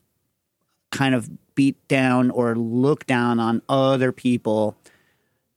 [0.92, 4.76] kind of beat down or look down on other people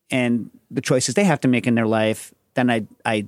[0.10, 3.28] and the choices they have to make in their life, then I I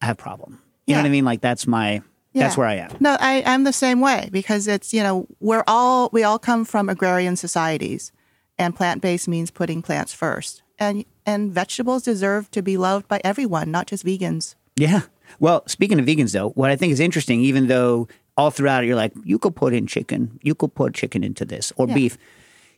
[0.00, 0.60] have a problem.
[0.86, 1.24] You know what I mean?
[1.24, 2.02] Like that's my
[2.34, 2.90] that's where I am.
[3.00, 6.64] No, I, I'm the same way because it's, you know, we're all, we all come
[6.64, 8.12] from agrarian societies
[8.58, 10.62] and plant based means putting plants first.
[10.78, 14.54] And, and vegetables deserve to be loved by everyone, not just vegans.
[14.76, 15.02] Yeah.
[15.38, 18.88] Well, speaking of vegans, though, what I think is interesting, even though all throughout it,
[18.88, 21.94] you're like, you could put in chicken, you could put chicken into this or Yeah.
[21.94, 22.18] beef.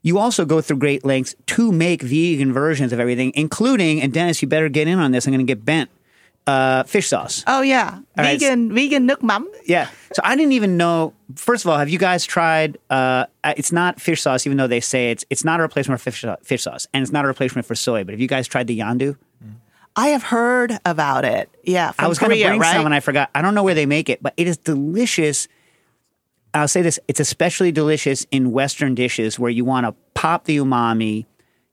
[0.03, 4.41] You also go through great lengths to make vegan versions of everything, including, and Dennis,
[4.41, 5.27] you better get in on this.
[5.27, 5.91] I'm going to get bent.
[6.47, 7.43] Uh, fish sauce.
[7.49, 7.95] Oh, yeah.
[7.95, 9.51] All right, vegan, vegan nuoc mam.
[9.65, 9.89] Yeah.
[10.13, 11.13] So I didn't even know.
[11.35, 12.79] First of all, have you guys tried?
[12.89, 16.13] Uh, it's not fish sauce, even though they say it's it's not a replacement for
[16.13, 18.05] fish, fish sauce, and it's not a replacement for soy.
[18.05, 19.17] But have you guys tried the Yondu?
[19.97, 21.49] I have heard about it.
[21.65, 21.93] Yeah.
[21.99, 22.77] I was going to bring right?
[22.77, 23.31] some and I forgot.
[23.35, 25.49] I don't know where they make it, but it is delicious.
[26.55, 30.59] I'll say this: it's especially delicious in Western dishes where you want to pop the
[30.59, 31.25] umami.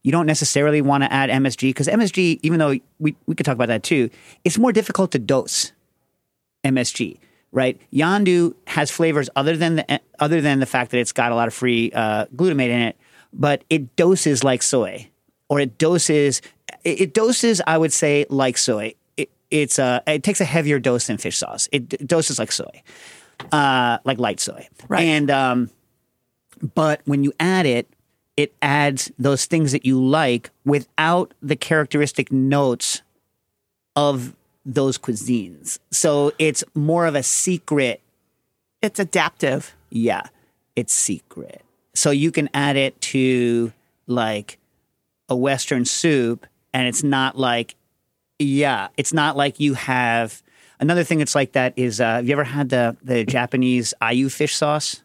[0.03, 3.55] You don't necessarily want to add MSG because MSG, even though we we could talk
[3.55, 4.09] about that too,
[4.43, 5.71] it's more difficult to dose.
[6.63, 7.17] MSG,
[7.51, 7.79] right?
[7.91, 11.47] Yondu has flavors other than the other than the fact that it's got a lot
[11.47, 12.97] of free uh, glutamate in it,
[13.33, 15.09] but it doses like soy,
[15.49, 16.41] or it doses
[16.83, 17.61] it, it doses.
[17.67, 18.95] I would say like soy.
[19.17, 21.67] It, it's uh, it takes a heavier dose than fish sauce.
[21.71, 22.81] It d- doses like soy,
[23.51, 25.03] uh, like light soy, Right.
[25.03, 25.69] And um,
[26.75, 27.92] but when you add it,
[28.35, 33.01] it adds those things that you like without the characteristic notes
[33.95, 35.79] of those cuisines.
[35.91, 38.01] So it's more of a secret.
[38.81, 39.75] It's adaptive.
[39.89, 40.23] Yeah,
[40.75, 41.61] it's secret.
[41.93, 43.71] So you can add it to
[44.07, 44.57] like
[45.29, 47.75] a Western soup, and it's not like,
[48.39, 50.41] yeah, it's not like you have.
[50.79, 54.31] Another thing that's like that is, uh, have you ever had the the Japanese ayu
[54.31, 55.03] fish sauce?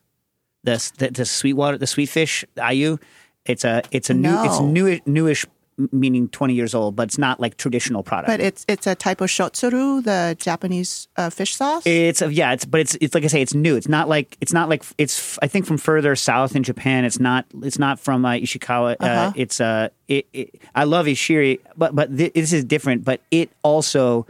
[0.65, 2.99] The the, the sweet water, the sweet fish ayu.
[3.49, 5.01] It's a it's a new it's No.
[5.07, 5.45] newish
[5.93, 8.27] meaning twenty years old, but it's not like traditional product.
[8.29, 11.87] But it's it's a type of shottsuru, the Japanese uh, fish sauce.
[11.87, 13.77] It's a, yeah, it's but it's it's like I say, it's new.
[13.77, 17.05] It's not like it's not like it's I think from further south in Japan.
[17.05, 18.97] It's not it's not from uh, Ishikawa.
[19.01, 19.33] Uh, Uh-huh.
[19.37, 23.05] It's uh, it, it, I love Ishiri, but but thi- this is different.
[23.05, 24.27] But it also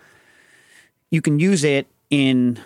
[1.10, 2.58] you can use it in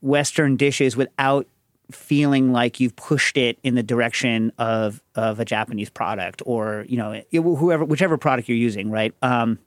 [0.00, 1.46] Western dishes without
[1.90, 6.96] feeling like you've pushed it in the direction of of a Japanese product or you
[6.96, 9.14] know whoever whichever product you're using, right?
[9.22, 9.58] Um,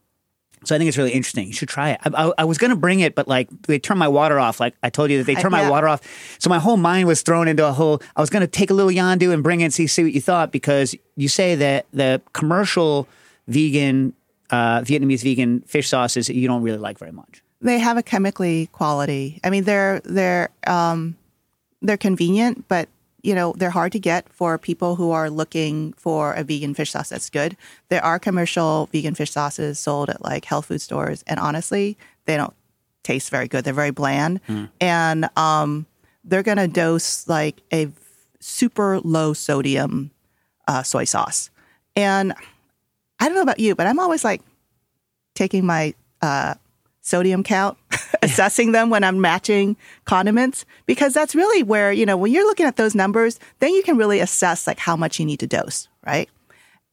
[0.64, 1.46] so I think it's really interesting.
[1.48, 2.00] You should try it.
[2.04, 4.60] I, I, I was going to bring it, but like they turned my water off.
[4.60, 6.02] Like I told you that they I- turned my water off.
[6.40, 8.02] So my whole mind was thrown into a whole.
[8.16, 10.14] I was going to take a little Yondu and bring it and see see what
[10.14, 13.08] you thought because you say that the commercial
[13.48, 14.14] vegan
[14.50, 17.44] uh, Vietnamese vegan fish sauces you don't really like very much.
[17.62, 19.40] they have a chemically quality.
[19.44, 21.16] I mean, they're they're um,
[21.82, 22.90] they're convenient, but
[23.24, 26.92] you know they're hard to get for people who are looking for a vegan fish
[26.92, 27.58] sauce that's good.
[27.90, 32.38] There are commercial vegan fish sauces sold at like health food stores, and honestly, they
[32.38, 32.54] don't
[33.04, 33.64] taste very good.
[33.64, 34.40] They're very bland,
[34.80, 35.86] and um,
[36.24, 37.90] they're gonna dose like a
[38.40, 40.12] super low sodium
[40.68, 41.50] uh, soy sauce.
[41.96, 42.34] And
[43.20, 44.42] I don't know about you, but I'm always like
[45.34, 46.54] taking my uh,
[47.02, 47.78] sodium count,
[48.22, 52.66] assessing them when I'm matching condiments, because that's really where, you know, when you're looking
[52.66, 55.88] at those numbers, then you can really assess like how much you need to dose,
[56.06, 56.30] right?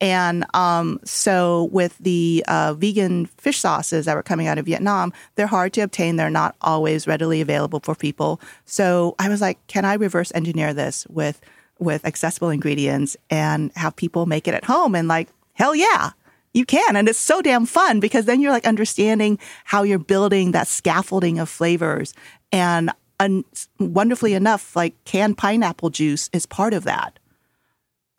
[0.01, 5.13] And um, so with the uh, vegan fish sauces that were coming out of Vietnam,
[5.35, 6.17] they're hard to obtain.
[6.17, 8.41] They're not always readily available for people.
[8.65, 11.39] So I was like, can I reverse engineer this with
[11.77, 14.95] with accessible ingredients and have people make it at home?
[14.95, 16.11] And like, hell yeah,
[16.55, 16.95] you can.
[16.95, 21.37] And it's so damn fun because then you're like understanding how you're building that scaffolding
[21.37, 22.13] of flavors.
[22.51, 23.43] And un-
[23.77, 27.19] wonderfully enough, like canned pineapple juice is part of that.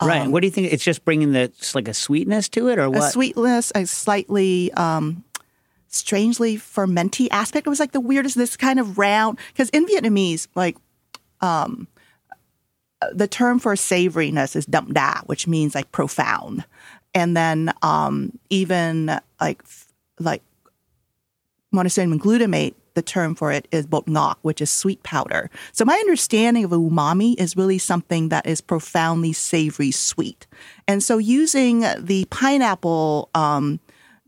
[0.01, 0.29] right.
[0.29, 0.71] What do you think?
[0.71, 3.11] It's just bringing the it's like a sweetness to it, or a what?
[3.11, 5.23] sweetness, a slightly um,
[5.87, 7.65] strangely fermenty aspect.
[7.65, 10.77] It was like the weirdest, this kind of round, because in Vietnamese, like
[11.41, 11.87] um,
[13.11, 16.63] the term for savoriness is đậm đà, which means like profound.
[17.17, 19.63] And then um, even like
[20.19, 20.43] like
[21.73, 25.49] monosodium glutamate, the term for it is ngọt, which is sweet powder.
[25.71, 30.45] So my understanding of umami is really something that is profoundly savory sweet.
[30.87, 33.79] And so using the pineapple um,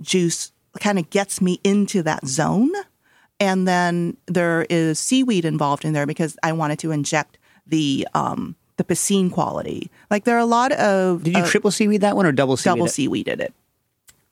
[0.01, 2.71] juice kind of gets me into that zone.
[3.39, 7.37] And then there is seaweed involved in there because I wanted to inject
[7.67, 9.91] the um, the piscine quality.
[10.09, 12.55] Like there are a lot of Did you uh, triple seaweed that one or double
[12.55, 12.75] seaweed?
[12.75, 12.91] double it?
[12.91, 13.53] seaweeded it.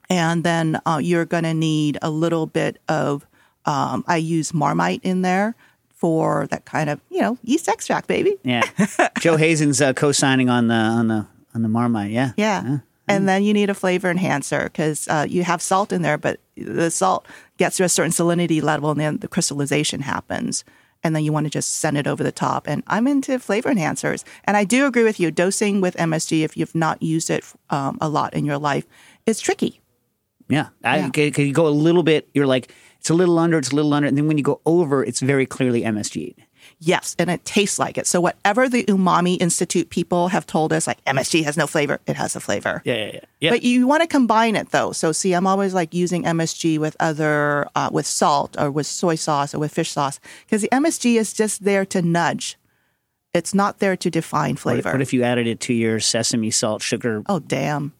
[0.10, 3.28] And then uh, you're going to need a little bit of,
[3.66, 5.54] um, I use Marmite in there
[5.93, 8.38] for that kind of, you know, yeast extract, baby.
[8.43, 8.62] Yeah.
[9.20, 12.12] Joe Hazen's uh, co-signing on the on the on the Marmite.
[12.12, 12.32] Yeah.
[12.38, 12.80] Yeah.
[13.10, 16.39] And then you need a flavor enhancer because uh, you have salt in there, but
[16.56, 17.26] the salt
[17.58, 20.64] gets to a certain salinity level and then the crystallization happens.
[21.08, 22.68] And then you want to just send it over the top.
[22.68, 24.24] And I'm into flavor enhancers.
[24.43, 25.32] And I do agree with you.
[25.32, 28.86] Dosing with MSG, if you've not used it um, a lot in your life,
[29.26, 29.80] is tricky.
[30.49, 30.68] Yeah.
[30.84, 31.10] I Yeah.
[31.10, 32.30] could, could you go a little bit.
[32.34, 33.58] You're like it's a little under.
[33.58, 36.36] It's a little under, and then when you go over, it's very clearly MSG.
[36.80, 38.06] Yes, and it tastes like it.
[38.06, 42.16] So whatever the Umami Institute people have told us, like MSG has no flavor, it
[42.16, 42.84] has a flavor.
[42.86, 42.94] Yeah.
[42.96, 43.06] Yeah.
[43.14, 43.20] Yeah.
[43.40, 43.50] yeah.
[43.50, 44.92] But you want to combine it though.
[44.92, 49.16] So see, I'm always like using MSG with other, uh, with salt or with soy
[49.16, 52.58] sauce or with fish sauce because the MSG is just there to nudge.
[53.34, 54.92] It's not there to define What- flavor.
[54.92, 57.24] What if you added it to your sesame salt sugar?
[57.28, 57.94] oh damn,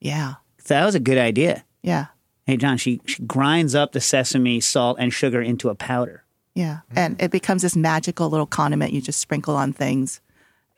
[0.00, 0.34] yeah,
[0.68, 1.64] That was a good idea.
[1.82, 2.06] yeah,
[2.46, 6.22] Hey, John, she, she grinds up the sesame salt and sugar into a powder.
[6.56, 10.20] Yeah, and it becomes this magical little condiment you just sprinkle on things,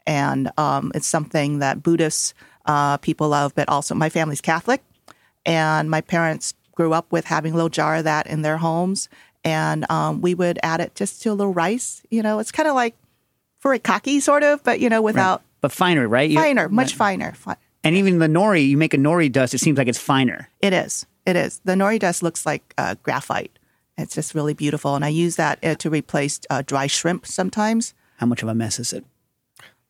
[0.07, 2.35] and um, it's something that Buddhists
[2.67, 4.83] uh, people love, but also my family's Catholic,
[5.47, 9.09] and my parents grew up with having a little jar of that in their homes,
[9.45, 12.03] and um, we would add it just to a little rice.
[12.11, 12.95] You know, it's kind of like
[13.61, 16.29] for a furikake sort of, but you know, without But finer, right?
[16.29, 17.33] You- finer, much finer.
[17.33, 20.49] Fi- And even the nori, you make a nori dust, it seems like it's finer.
[20.61, 21.07] It is.
[21.25, 21.61] It is.
[21.65, 23.59] The nori dust looks like uh, graphite.
[23.99, 27.95] It's just really beautiful, and I use that uh, to replace uh, dry shrimp sometimes.
[28.17, 29.05] How much of a mess is it?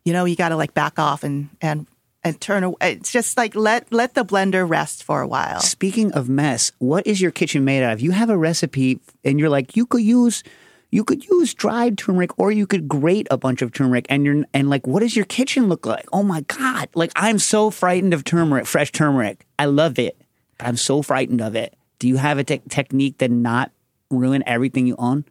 [0.04, 1.86] You know, you got to like back off and and
[2.24, 2.76] and turn away.
[2.80, 5.60] It's just like let let the blender rest for a while.
[5.60, 8.00] Speaking of mess, what is your kitchen made out of?
[8.00, 10.42] You have a recipe and you're like, you could use
[10.90, 14.44] you could use dried turmeric or you could grate a bunch of turmeric and you're
[14.54, 16.06] and like what does your kitchen look like?
[16.12, 16.88] Oh my god.
[16.94, 19.44] Like I'm so frightened of turmeric, fresh turmeric.
[19.58, 20.20] I love it.
[20.56, 21.76] But I'm so frightened of it.
[21.98, 23.70] Do you have a te- technique that not
[24.10, 25.24] ruin everything you own?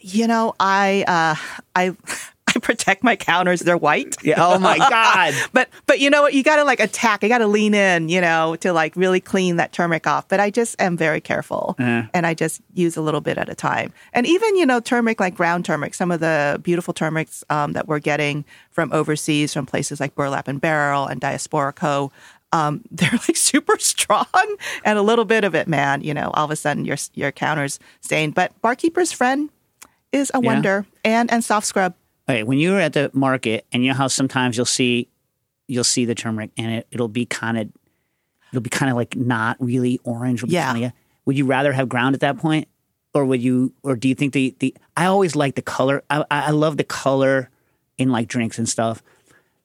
[0.00, 1.34] You know, I uh,
[1.74, 1.96] I
[2.48, 3.60] I protect my counters.
[3.60, 4.16] They're white.
[4.22, 4.36] Yeah.
[4.38, 5.34] Oh my god.
[5.52, 6.34] but but you know what?
[6.34, 7.22] You got to like attack.
[7.22, 10.28] You got to lean in, you know, to like really clean that turmeric off.
[10.28, 13.54] But I just am very careful, and I just use a little bit at a
[13.54, 13.92] time.
[14.12, 17.86] And even you know, turmeric like ground turmeric, some of the beautiful turmerics um, that
[17.88, 22.12] we're getting from overseas, from places like Burlap and Barrel and Diaspora Co.
[22.52, 24.26] Um, they're like super strong,
[24.84, 26.02] and a little bit of it, man.
[26.02, 28.34] You know, all of a sudden your your counters stained.
[28.34, 29.50] But Barkeeper's Friend
[30.12, 30.46] is a Yeah.
[30.46, 31.94] wonder, and and soft scrub.
[32.28, 35.08] Okay, when you're at the market and you know how sometimes you'll see
[35.66, 37.68] you'll see the turmeric and it, it'll be kind of
[38.52, 40.42] it'll be kind of like not really orange.
[40.44, 40.72] Yeah.
[40.72, 40.92] kinda-
[41.26, 42.68] would you rather have ground at that point,
[43.12, 44.74] or would you, or do you think the the?
[44.96, 46.02] I always like the color.
[46.08, 47.50] I I love the color
[47.98, 49.02] in like drinks and stuff.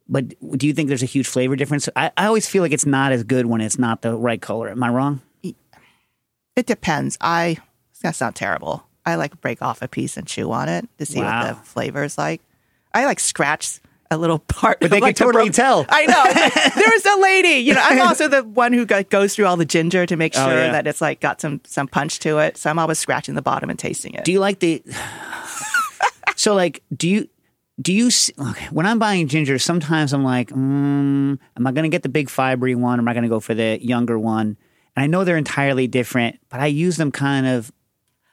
[0.08, 1.88] But do you think there's a huge flavor difference?
[1.96, 4.70] I, I always feel like it's not as good when it's not the right color.
[4.70, 5.22] Am I wrong?
[6.56, 7.18] It depends.
[7.20, 7.58] I
[7.92, 8.84] it's gonna terrible.
[9.06, 12.04] I like break off a piece and chew on it to see what the flavor
[12.04, 12.42] is like.
[12.94, 13.80] I like scratch
[14.12, 14.80] a little part.
[14.80, 15.86] But they could like, the totally tell.
[15.90, 16.24] I know.
[16.82, 17.60] There's a lady.
[17.64, 20.34] You know, I'm also the one who go- goes through all the ginger to make
[20.38, 20.72] Oh, sure yeah.
[20.74, 22.58] that it's like got some some punch to it.
[22.58, 24.24] So I'm always scratching the bottom and tasting it.
[24.24, 24.84] Do you like the?
[26.36, 27.30] so like, do you?
[27.82, 29.58] Do you s- okay, when I'm buying ginger?
[29.58, 30.58] Sometimes I'm like, mm,
[31.58, 33.40] am I going to get the big fibery one, or am I going to go
[33.40, 34.58] for the younger one?
[34.96, 37.72] And I know they're entirely different, but I use them kind of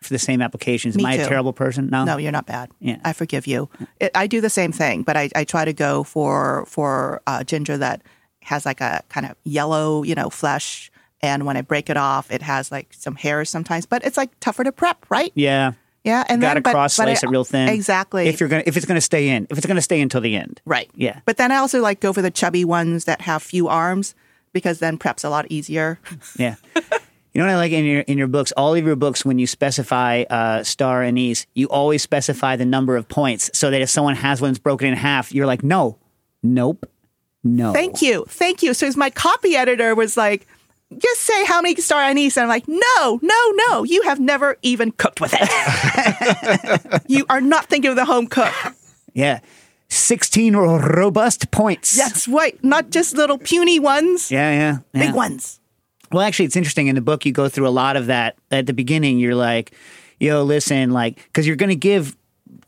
[0.02, 0.94] for the same applications.
[0.96, 1.22] Me am I too.
[1.22, 1.88] a terrible person?
[1.90, 2.70] No, No, you're not bad.
[2.80, 2.98] Yeah.
[3.04, 3.68] I forgive you.
[3.98, 7.42] It, I do the same thing, but I, I try to go for for uh,
[7.44, 8.02] ginger that
[8.42, 10.90] has like a kind of yellow, you know, flesh.
[11.22, 14.30] And when I break it off, it has like some hairs sometimes, but it's like
[14.40, 15.32] tougher to prep, right?
[15.34, 15.72] Yeah,
[16.04, 17.68] Yeah, and got to then but- cross slice it real thin.
[17.68, 18.26] Exactly.
[18.28, 20.60] If you're gonna, if it's gonna stay in, if it's gonna stay until the end.
[20.64, 20.90] right.
[20.94, 21.20] Yeah.
[21.26, 24.14] But then I also like go for the chubby ones that have few arms
[24.52, 25.98] because then prep's a lot easier.
[26.38, 26.56] Yeah.
[27.32, 28.50] You know what I like in your in your books?
[28.56, 32.96] All of your books, when you specify uh, star anise, you always specify the number
[32.96, 35.96] of points, so that if someone has one that's broken in half, you're like, no,
[36.42, 36.86] nope,
[37.44, 37.72] No.
[37.72, 38.24] Thank you.
[38.28, 38.74] Thank you.
[38.74, 40.48] So as my copy editor was like,
[40.98, 42.36] just say how many star anise.
[42.36, 43.84] And I'm like, no, no, no.
[43.84, 47.02] You have never even cooked with it.
[47.06, 48.52] you are not thinking of the home cook.
[49.14, 49.40] Yeah.
[49.88, 51.96] 16 robust points.
[51.96, 52.62] That's right.
[52.62, 54.78] Not just little puny ones, Yeah, yeah.
[54.94, 55.06] yeah.
[55.06, 55.58] big ones.
[56.12, 56.88] Well, actually, it's interesting.
[56.88, 58.36] In the book, you go through a lot of that.
[58.50, 59.72] At the beginning, you're like,
[60.18, 62.16] yo, listen, like, because you're going to give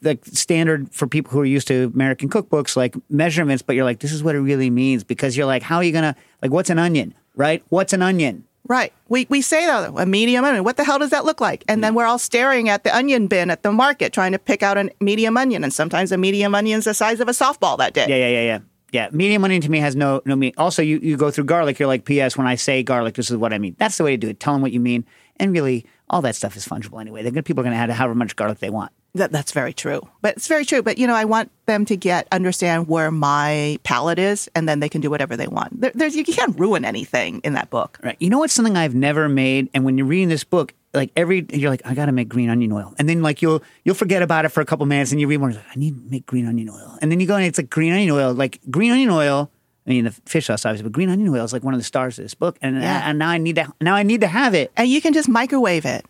[0.00, 4.00] the standard for people who are used to American cookbooks, like measurements, but you're like,
[4.00, 5.02] this is what it really means.
[5.04, 7.62] Because you're like, how are you going to, like, what's an onion, right?
[7.68, 8.44] What's an onion?
[8.68, 8.92] Right.
[9.08, 10.64] We, we say that a medium onion.
[10.64, 11.64] What the hell does that look like?
[11.68, 14.62] And then we're all staring at the onion bin at the market trying to pick
[14.62, 15.64] out a medium onion.
[15.64, 18.06] And sometimes a medium onion's the size of a softball that day.
[18.08, 18.58] Yeah, yeah, yeah, yeah.
[18.92, 20.50] Yeah, medium onion to me has no no.
[20.58, 21.78] Also, you, you go through garlic.
[21.78, 22.36] You're like, P.S.
[22.36, 23.74] When I say garlic, this is what I mean.
[23.78, 24.38] That's the way to do it.
[24.38, 25.06] Tell them what you mean,
[25.36, 27.22] and really, all that stuff is fungible anyway.
[27.22, 28.92] They're people are going to have however much garlic they want.
[29.14, 30.06] That, that's very true.
[30.20, 30.82] But it's very true.
[30.82, 34.80] But you know, I want them to get understand where my palate is, and then
[34.80, 35.80] they can do whatever they want.
[35.80, 37.98] There, there's you can't ruin anything in that book.
[38.02, 38.16] Right.
[38.20, 41.46] You know what's something I've never made, and when you're reading this book, like every
[41.50, 44.22] you're like, I got to make green onion oil, and then like you'll you'll forget
[44.22, 46.26] about it for a couple minutes, and you read more, like, I need to make
[46.26, 48.92] green onion oil, and then you go and it's like green onion oil, like green
[48.92, 49.50] onion oil.
[49.86, 51.84] I mean, the fish sauce obviously, but green onion oil is like one of the
[51.84, 53.02] stars of this book, and Yeah.
[53.08, 54.70] and now I need to now I need to have it.
[54.76, 56.04] And you can just microwave it.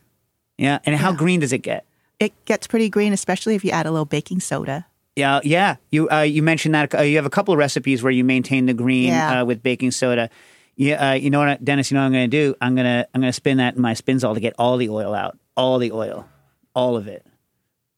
[0.58, 0.78] Yeah.
[0.84, 1.84] And how green does it get?
[2.20, 4.86] It gets pretty green, especially if you add a little baking soda.
[5.16, 5.76] Yeah, yeah.
[5.90, 8.66] You uh, you mentioned that uh, you have a couple of recipes where you maintain
[8.66, 9.40] the green Yeah.
[9.40, 10.28] uh, with baking soda.
[10.76, 11.90] Yeah, uh, you know what, Dennis?
[11.90, 12.54] You know what I'm going to do?
[12.62, 15.36] I'm gonna I'm gonna spin that in my spinzall to get all the oil out,
[15.56, 16.26] all the oil,
[16.74, 17.26] all of it,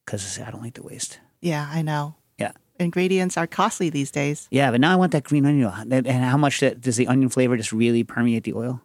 [0.05, 1.21] because I don't like the waste.
[1.41, 2.17] Yeah, I know.
[2.79, 4.49] Ingredients are costly these days.
[4.51, 4.71] yeah.
[4.71, 5.75] But now I want that green onion oil.
[5.91, 8.81] And how much that, does the onion flavor just really permeate the oil?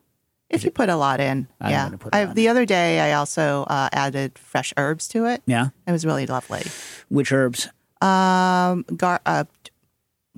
[0.49, 1.85] If you put a lot in, I'm yeah.
[1.85, 5.43] gonna put a I, the other day, I also uh, added fresh herbs to it.
[5.45, 5.69] Yeah.
[5.87, 6.63] It was really lovely.
[7.09, 7.67] Which herbs?
[8.01, 9.43] Um, gar- uh,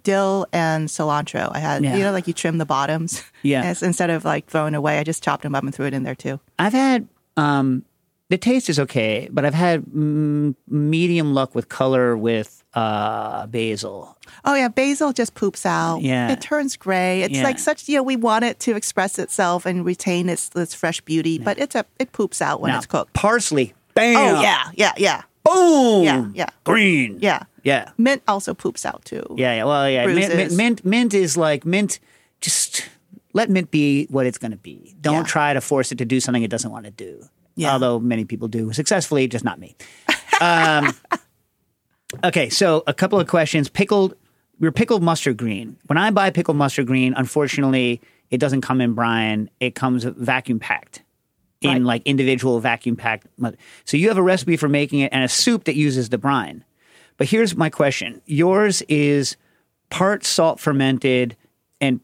[0.03, 1.49] dill and cilantro.
[1.53, 1.95] I had, Yeah.
[1.95, 3.23] you know, like you trim the bottoms.
[3.41, 3.63] Yeah.
[3.65, 6.03] As- instead of like throwing away, I just chopped them up and threw it in
[6.03, 6.39] there too.
[6.59, 7.85] I've had um,
[8.29, 14.17] the taste is okay, but I've had mm, medium luck with color with uh, basil.
[14.45, 16.01] Oh yeah, basil just poops out.
[16.01, 16.31] Yeah.
[16.31, 17.21] it turns gray.
[17.23, 17.43] It's Yeah.
[17.43, 17.87] like such.
[17.89, 21.59] You know, we want it to express itself and retain its its fresh beauty, but
[21.59, 23.13] it's a it poops out when Now, it's cooked.
[23.13, 23.73] Parsley.
[23.93, 24.15] Bam.
[24.17, 26.03] Oh yeah, yeah, yeah, Boom.
[26.05, 26.49] Yeah, yeah.
[26.63, 27.17] Green.
[27.21, 27.43] yeah.
[27.63, 27.89] Yeah.
[27.97, 29.23] Mint also poops out too.
[29.37, 29.63] Yeah, yeah.
[29.65, 30.05] Well, yeah.
[30.07, 31.99] Mint, mint, mint, mint is like mint.
[32.39, 32.89] Just
[33.33, 34.95] let mint be what it's going to be.
[34.99, 35.23] Don't Yeah.
[35.23, 37.21] try to force it to do something it doesn't want to do.
[37.55, 37.73] Yeah.
[37.73, 39.75] Although many people do successfully, just not me.
[40.41, 40.95] Um,
[42.23, 43.69] okay, so a couple of questions.
[43.69, 44.15] Pickled,
[44.59, 45.77] your pickled mustard green.
[45.87, 49.49] When I buy pickled mustard green, unfortunately, it doesn't come in brine.
[49.59, 51.03] It comes vacuum packed
[51.61, 51.81] in Right.
[51.81, 53.27] like individual vacuum packed.
[53.85, 56.63] So you have a recipe for making it and a soup that uses the brine.
[57.17, 59.37] But here's my question: Yours is
[59.89, 61.35] part salt fermented,
[61.79, 61.99] and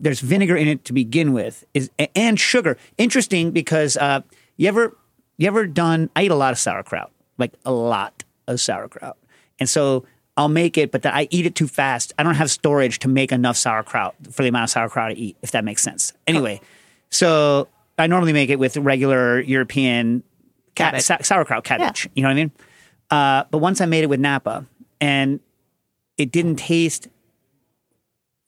[0.00, 2.78] there's vinegar in it to begin with, is and sugar.
[2.96, 4.22] Interesting because uh,
[4.56, 4.96] you ever
[5.36, 6.08] you ever done?
[6.16, 9.18] I eat a lot of sauerkraut, like a lot of sauerkraut,
[9.60, 10.04] and so.
[10.36, 12.12] I'll make it, but then I eat it too fast.
[12.18, 15.36] I don't have storage to make enough sauerkraut for the amount of sauerkraut I eat,
[15.42, 16.12] if that makes sense.
[16.26, 16.60] Anyway,
[17.08, 17.68] so
[18.00, 20.24] I normally make it with regular European
[20.74, 21.02] ca- Cabbage.
[21.02, 22.08] sa- sauerkraut cabbage.
[22.16, 22.50] You know what I mean?
[23.12, 24.66] Uh, but once I made it with Napa,
[25.00, 25.38] and
[26.18, 27.06] it didn't taste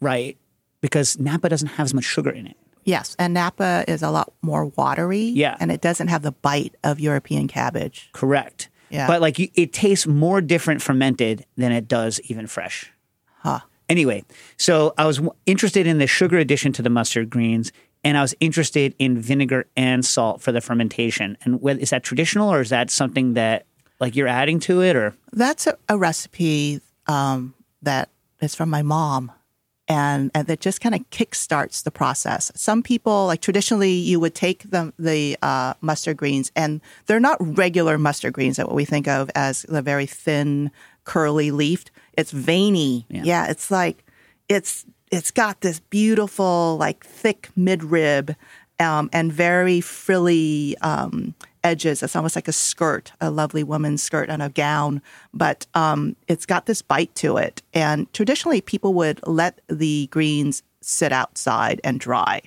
[0.01, 0.37] right
[0.81, 2.57] because Napa doesn't have as much sugar in it.
[2.85, 5.23] Yes, and Napa is a lot more watery.
[5.23, 5.57] Yeah.
[5.61, 8.11] and it doesn't have the bite of European cabbage.
[8.13, 8.71] Correct.
[8.91, 9.07] Yeah.
[9.07, 12.93] But like you, it tastes more different fermented than it does even fresh.
[13.39, 13.61] Huh.
[13.89, 14.25] Anyway,
[14.57, 17.73] so I was w- interested in the sugar addition to the mustard greens,
[18.03, 21.37] and I was interested in vinegar and salt for the fermentation.
[21.43, 23.67] And whether, is that traditional or is that something that
[24.01, 25.15] like you're adding to it or?
[25.33, 28.09] That's a, a recipe um, that
[28.41, 29.33] is from my mom,
[29.89, 32.51] and, and that just kind of kickstarts the process.
[32.55, 37.39] Some people, like traditionally, you would take the the uh, mustard greens, and they're not
[37.41, 40.71] regular mustard greens that what we think of as the very thin,
[41.05, 41.91] curly leafed.
[42.15, 43.07] It's veiny.
[43.09, 44.05] Yeah, it's like
[44.49, 48.35] it's it's got this beautiful, like thick midrib,
[48.81, 51.35] um, and very frilly um,
[51.67, 52.03] edges.
[52.03, 55.03] It's almost like a skirt, a lovely woman's skirt and a gown,
[55.35, 57.61] but um, it's got this bite to it.
[57.75, 62.41] And traditionally, people would let the greens sit outside and dry.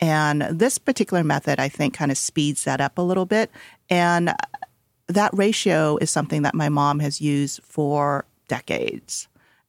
[0.00, 3.50] And this particular method, I think, kind of speeds that up a little bit.
[3.90, 4.32] And
[5.08, 9.28] that ratio is something that my mom has used for decades.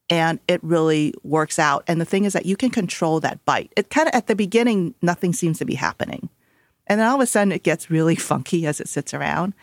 [0.10, 1.84] And it really works out.
[1.88, 3.74] And the thing is that you can control that bite.
[3.76, 6.30] It kind of, at the beginning, nothing seems to be happening.
[6.90, 9.54] And then all of a sudden, it gets really funky as it sits around.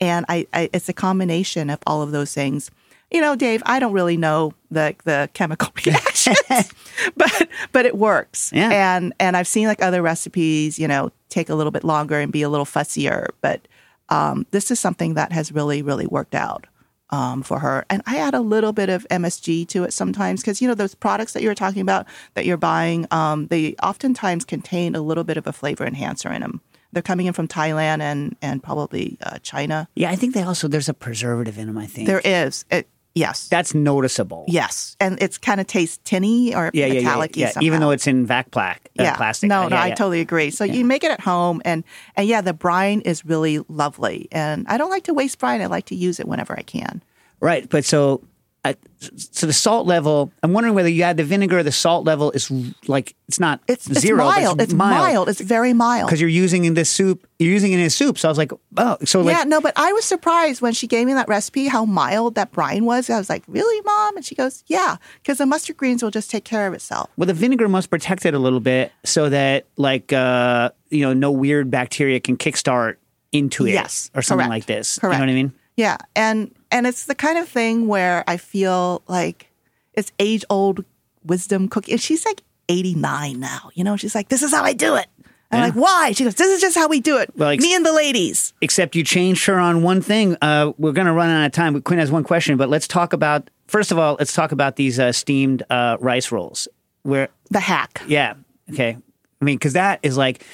[0.00, 2.70] And I, I it's a combination of all of those things.
[3.10, 6.38] you know, Dave, I don't really know the the chemical reactions,
[7.16, 8.52] but but it works.
[8.54, 8.96] Yeah.
[8.96, 12.32] And and I've seen like other recipes, you know, take a little bit longer and
[12.32, 13.66] be a little fussier, but
[14.08, 16.66] um, this is something that has really really worked out
[17.10, 17.84] um, for her.
[17.88, 20.94] And I add a little bit of MSG to it sometimes because you know those
[20.94, 25.24] products that you were talking about that you're buying, um, they oftentimes contain a little
[25.24, 26.60] bit of a flavor enhancer in them.
[26.92, 29.88] They're coming in from Thailand and and probably uh, China.
[29.94, 31.78] Yeah, I think they also there's a preservative in them.
[31.78, 32.88] I think There is it.
[33.14, 33.48] Yes.
[33.48, 34.44] that's noticeable.
[34.46, 37.50] Yes, and it's kind of tastes tinny or yeah, yeah, yeah, metallic yeah.
[37.62, 39.16] Even though it's in vac plaque, uh, yeah.
[39.16, 39.48] plastic.
[39.48, 40.50] No, Uh, no, yeah, I totally agree.
[40.50, 41.82] So you make it at home, and
[42.14, 44.28] and yeah, the brine is really lovely.
[44.32, 45.62] And I don't like to waste brine.
[45.62, 47.02] I like to use it whenever I can.
[47.40, 48.22] Right, but so
[48.70, 48.74] uh,
[49.16, 50.32] so the salt level.
[50.42, 51.62] I'm wondering whether you add the vinegar.
[51.62, 52.50] The salt level is
[52.88, 54.24] like it's not It's it's zero.
[54.24, 54.60] mild.
[54.60, 55.28] It's mild.
[55.28, 56.08] It's very mild.
[56.08, 57.26] because you're using in this soup.
[57.38, 58.18] You're using it in a soup.
[58.18, 60.86] So I was like, oh, so like yeah, no, but I was surprised when she
[60.86, 63.10] gave me that recipe how mild that brine was.
[63.10, 66.30] I was like, "Really, mom?" And she goes, "Yeah, because the mustard greens will just
[66.30, 69.66] take care of itself." Well, the vinegar must protect it a little bit so that
[69.76, 72.96] like uh, you know no weird bacteria can kickstart
[73.32, 74.50] into it Yes, or something correct.
[74.50, 74.98] like this.
[74.98, 75.14] Correct.
[75.14, 75.52] You know what I mean?
[75.76, 79.50] Yeah, and and it's the kind of thing where I feel like
[79.94, 80.84] it's age old
[81.24, 81.92] wisdom cooking.
[81.92, 83.70] And she's like eighty nine now.
[83.74, 85.06] You know, she's like, "This is how I do it."
[85.52, 85.64] I'm Yeah.
[85.66, 87.30] like, "Why?" She goes, "This is just how we do it.
[87.36, 90.36] Well, ex- Me and the ladies." Except you changed her on one thing.
[90.42, 91.80] Uh, we're going to run out of time.
[91.82, 94.16] Quinn has one question, but let's talk about first of all.
[94.18, 96.66] Let's talk about these uh, steamed uh, rice rolls.
[97.02, 98.02] Where The hack.
[98.08, 98.34] yeah,
[98.72, 98.96] okay.
[99.40, 100.44] I mean, because that is like.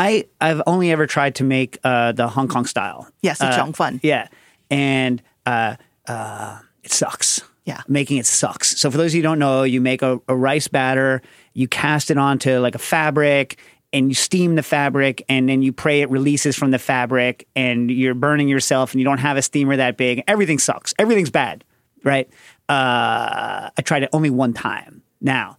[0.00, 3.08] I, I've only ever tried to make uh, the Hong Kong style.
[3.20, 3.98] Yes, the Uh, cheung fun.
[4.04, 4.28] Yeah.
[4.70, 5.76] And uh,
[6.06, 7.40] uh, it sucks.
[7.64, 7.82] Yeah.
[7.86, 8.78] Making it sucks.
[8.78, 11.22] So for those of you who don't know, you make a, a rice batter,
[11.54, 13.58] you cast it onto like a fabric
[13.92, 17.90] and you steam the fabric and then you pray it releases from the fabric and
[17.90, 20.22] you're burning yourself and you don't have a steamer that big.
[20.26, 20.94] Everything sucks.
[20.98, 21.64] Everything's bad.
[22.04, 22.28] Right.
[22.68, 25.02] Uh, I tried it only one time.
[25.20, 25.58] Now,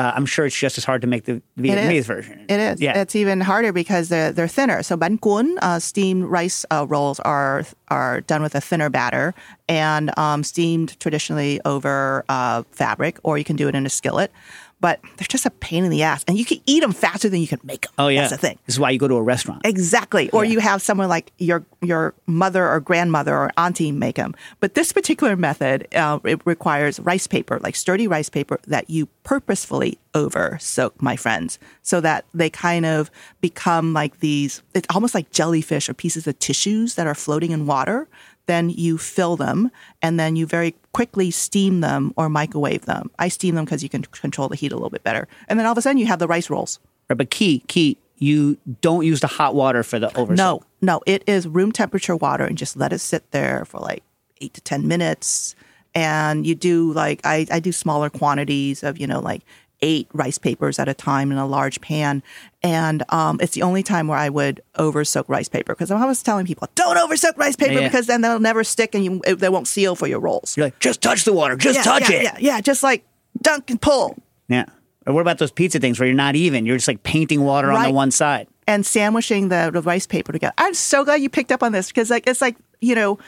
[0.00, 2.06] uh, I'm sure it's just as hard to make the Vietnamese is.
[2.06, 2.46] version.
[2.48, 2.80] It is.
[2.80, 2.98] Yeah.
[3.02, 4.82] It's even harder because they're they're thinner.
[4.82, 9.34] So bánh cuốn, uh, steamed rice uh, rolls are are done with a thinner batter
[9.68, 14.32] and um, steamed traditionally over uh, fabric, or you can do it in a skillet.
[14.80, 17.40] But they're just a pain in the ass, and you can eat them faster than
[17.40, 17.92] you can make them.
[17.98, 18.22] oh, yeah.
[18.22, 18.58] that's the thing.
[18.66, 19.60] This is why you go to a restaurant.
[19.64, 20.30] Exactly.
[20.30, 24.34] Or you have someone like your your mother or grandmother or auntie make them.
[24.60, 29.06] But this particular method, uh, it requires rice paper, like sturdy rice paper that you
[29.22, 33.10] purposefully over soak, my friends, so that they kind of
[33.40, 34.62] become like these.
[34.74, 38.08] It's almost like jellyfish or pieces of tissues that are floating in water.
[38.50, 39.70] Then you fill them,
[40.02, 43.08] and then you very quickly steam them or microwave them.
[43.16, 45.28] I steam them because you can control the heat a little bit better.
[45.46, 46.80] And then all of a sudden, you have the rice rolls.
[47.08, 50.34] Right, but key, key, you don't use the hot water for the over.
[50.34, 54.02] No, no, it is room temperature water and just let it sit there for like
[54.40, 55.54] eight to 10 minutes.
[55.94, 59.42] And you do like, I, I do smaller quantities of, you know, like
[59.82, 62.22] eight rice papers at a time in a large pan.
[62.62, 66.00] And um, it's the only time where I would over soak rice paper because I'm
[66.02, 67.88] always telling people, don't over soak rice paper Yeah.
[67.88, 70.56] because then they'll never stick and you, they won't seal for your rolls.
[70.56, 72.22] You're like, just touch the water, just yeah, touch yeah, it.
[72.22, 73.04] Yeah, yeah, just like
[73.40, 74.16] dunk and pull.
[74.48, 74.66] Yeah.
[75.06, 76.66] Or what about those pizza things where you're not even?
[76.66, 78.48] You're just like painting water on the one side.
[78.68, 80.52] and sandwiching the, the rice paper together.
[80.58, 83.18] I'm so glad you picked up on this because like it's like you know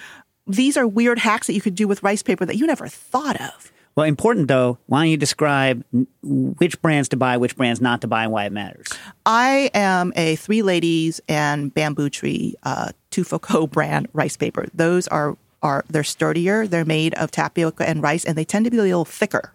[0.46, 3.40] these are weird hacks that you could do with rice paper that you never thought
[3.40, 3.71] of.
[3.95, 5.84] Well, important though, why don't you describe
[6.22, 8.88] which brands to buy, which brands not to buy, and why it matters?
[9.26, 12.93] I am a Three Ladies and Bamboo Tree uh,
[13.70, 14.66] brand rice paper.
[14.74, 16.66] Those are are they're sturdier.
[16.66, 19.53] They're made of tapioca and rice, and they tend to be a little thicker.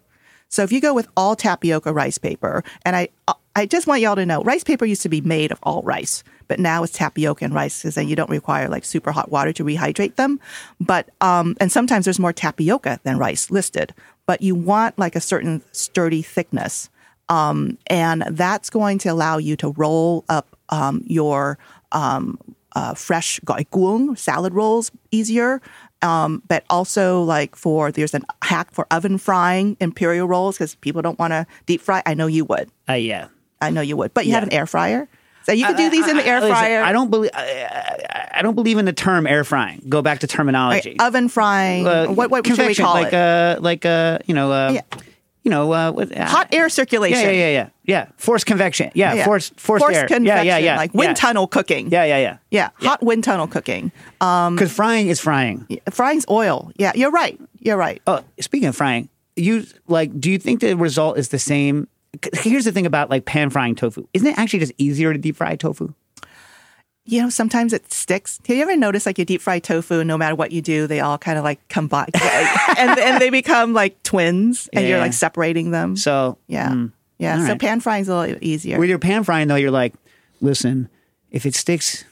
[0.48, 3.08] So if you go with all tapioca rice paper, and I
[3.56, 6.22] I just want y'all to know, rice paper used to be made of all rice,
[6.48, 9.52] but now it's tapioca and rice because then you don't require like super hot water
[9.52, 10.40] to rehydrate them.
[10.80, 13.94] But um, and sometimes there's more tapioca than rice listed,
[14.26, 16.90] but you want like a certain sturdy thickness,
[17.28, 21.58] um, and that's going to allow you to roll up um, your
[21.92, 22.38] um,
[22.74, 25.60] uh, fresh gỏi cuốn salad rolls easier.
[26.00, 31.02] Um, but also like for there's a hack for oven frying imperial rolls because people
[31.02, 32.02] don't want to deep fry.
[32.06, 32.70] I know you would.
[32.88, 33.28] Uh, yeah.
[33.60, 34.14] I know you would.
[34.14, 35.08] But you have an air fryer,
[35.44, 36.82] so you could do these in the air fryer.
[36.82, 37.30] I don't believe.
[37.34, 39.82] I, don't believe in the term air frying.
[39.88, 40.98] Go back to terminology.
[41.00, 41.86] Oven frying.
[41.86, 43.14] Uh, what what should we call like it?
[43.14, 44.82] uh, like uh, you know, uh, Yeah.
[45.42, 47.18] you know, uh, what, uh, Hot air circulation.
[47.18, 48.06] Yeah, yeah, yeah, yeah, yeah.
[48.16, 48.90] Forced convection.
[48.94, 49.24] Yeah, Yeah.
[49.24, 50.06] forced forced, Forced air.
[50.06, 50.76] convection, yeah, yeah, yeah.
[50.76, 51.14] like wind yeah.
[51.14, 51.90] tunnel cooking.
[51.90, 52.38] Yeah, yeah, yeah.
[52.50, 53.90] yeah, hot wind tunnel cooking.
[54.20, 55.66] Um, Because frying is frying.
[55.90, 56.70] frying's oil.
[56.76, 57.40] Yeah, you're right.
[57.60, 58.00] You're right.
[58.06, 61.88] Oh, speaking of frying, you like, do you think the result is the same?
[62.34, 64.06] Here's the thing about like pan frying tofu.
[64.14, 65.92] Isn't it actually just easier to deep fry tofu?
[67.08, 68.38] you know, sometimes it sticks.
[68.46, 71.00] Have you ever noticed like your deep fried tofu, no matter what you do, they
[71.00, 72.08] all kind of like combine
[72.76, 75.96] and, and they become like twins and you're like separating them.
[75.96, 76.68] So yeah.
[76.68, 76.92] mm.
[77.18, 77.40] Yeah.
[77.46, 77.60] So right.
[77.60, 78.78] pan frying's a little easier.
[78.78, 79.94] with your pan frying though, you're like,
[80.42, 80.90] listen,
[81.30, 82.04] if it sticks,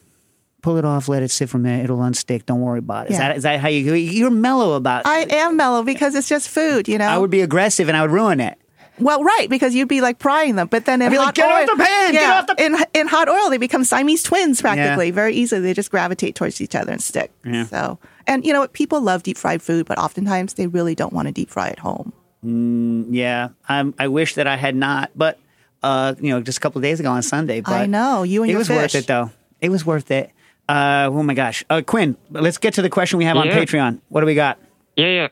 [0.63, 2.47] pull it off, let it sit for a minute, it'll unstick.
[2.47, 3.11] Don't worry about it.
[3.11, 3.29] Is Yeah.
[3.29, 3.93] that is that how you?
[3.93, 5.01] You're mellow about.
[5.03, 5.09] it.
[5.09, 7.07] I am mellow because it's just food, you know.
[7.07, 8.59] I would be aggressive and I would ruin it.
[8.99, 11.35] Well, right, because you'd be like prying them, but then in I'd be like, hot
[11.35, 14.23] "Get off oil, the pan, get off the-" in in hot oil, they become Siamese
[14.23, 15.61] twins practically, very easily.
[15.61, 17.31] They just gravitate towards each other and stick.
[17.45, 17.65] Yeah.
[17.67, 18.73] So, and you know what?
[18.73, 21.79] People love deep fried food, but oftentimes they really don't want to deep fry at
[21.79, 22.13] home.
[22.43, 25.39] Yeah, I'm, I wish that I had not, but
[25.83, 27.61] uh, you know, just a couple of days ago on Sunday.
[27.61, 28.77] But I know you and it your was fish.
[28.77, 29.31] worth it though.
[29.61, 30.31] It was worth it.
[30.69, 34.01] Uh, oh my gosh, uh, Quinn, let's get to the question we have on Patreon.
[34.09, 34.59] What do we got?
[34.97, 35.29] Yeah, yeah.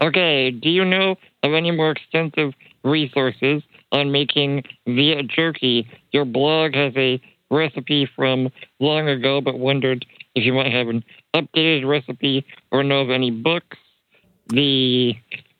[0.00, 2.52] Okay, do you know of any more extensive
[2.84, 3.62] resources
[3.92, 5.88] on making Viet jerky?
[6.12, 7.20] Your blog has a
[7.50, 13.00] recipe from long ago, but wondered if you might have an updated recipe or know
[13.00, 13.76] of any books.
[14.48, 15.14] The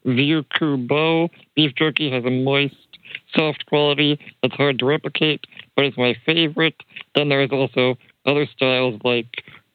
[0.05, 0.45] Vieux
[0.89, 2.75] Beau beef jerky has a moist,
[3.35, 6.77] soft quality that's hard to replicate, but it's my favorite.
[7.15, 9.27] Then there's also other styles like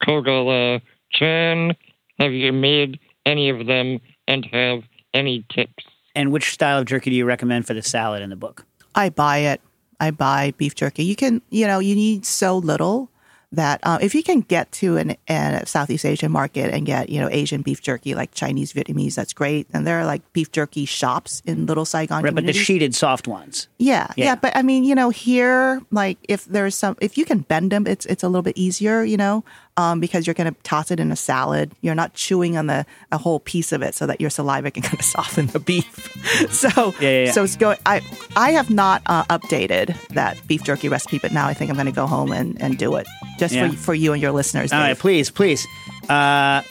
[0.01, 0.81] Kogala
[1.11, 1.75] Chan.
[2.19, 4.83] Have you made any of them and have
[5.13, 5.85] any tips?
[6.15, 8.65] And which style of jerky do you recommend for the salad in the book?
[8.95, 9.61] I buy it.
[9.99, 11.03] I buy beef jerky.
[11.03, 13.09] You can, you know, you need so little
[13.53, 17.19] that uh, if you can get to an, a Southeast Asian market and get, you
[17.21, 19.67] know, Asian beef jerky like Chinese, Vietnamese, that's great.
[19.73, 22.23] And there are like beef jerky shops in Little Saigon.
[22.23, 23.67] Right, but the sheeted soft ones.
[23.77, 24.25] Yeah, Yeah.
[24.25, 27.71] yeah, But I mean, you know, here, like if there's some, if you can bend
[27.71, 29.43] them, it's it's a little bit easier, you know,
[29.77, 31.71] um, because you're going to toss it in a salad.
[31.81, 34.83] You're not chewing on the a whole piece of it, so that your saliva can
[34.89, 36.09] kind of soften the beef.
[36.51, 36.69] so
[36.99, 37.31] Yeah, yeah, yeah.
[37.31, 37.77] so it's going.
[37.85, 38.01] I
[38.35, 41.85] I have not uh, updated that beef jerky recipe, but now I think I'm going
[41.87, 43.07] to go home and and do it
[43.39, 43.69] just Yeah.
[43.71, 44.71] for for you and your listeners.
[44.71, 44.99] All right, Dave.
[44.99, 45.65] please, please.
[46.09, 46.61] Uh,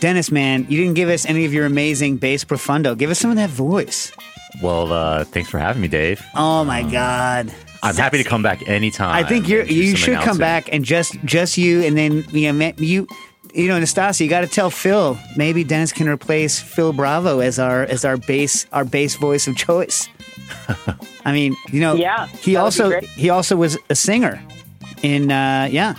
[0.00, 2.96] Dennis, man, you didn't give us any of your amazing bass profundo.
[2.96, 4.12] Give us some of that voice.
[4.62, 6.22] Well, uh, thanks for having me, Dave.
[6.34, 7.52] Oh my God.
[7.82, 9.14] I'm happy to come back anytime.
[9.14, 12.52] I think you're you some should come back and just just you and then you
[12.52, 13.06] know, you
[13.54, 17.58] you know Nastassia, you got to tell Phil maybe Dennis can replace Phil Bravo as
[17.58, 20.08] our as our bass our bass voice of choice.
[21.24, 24.42] I mean, you know, Yeah, he that would be also he also was a singer
[25.02, 25.94] in uh yeah.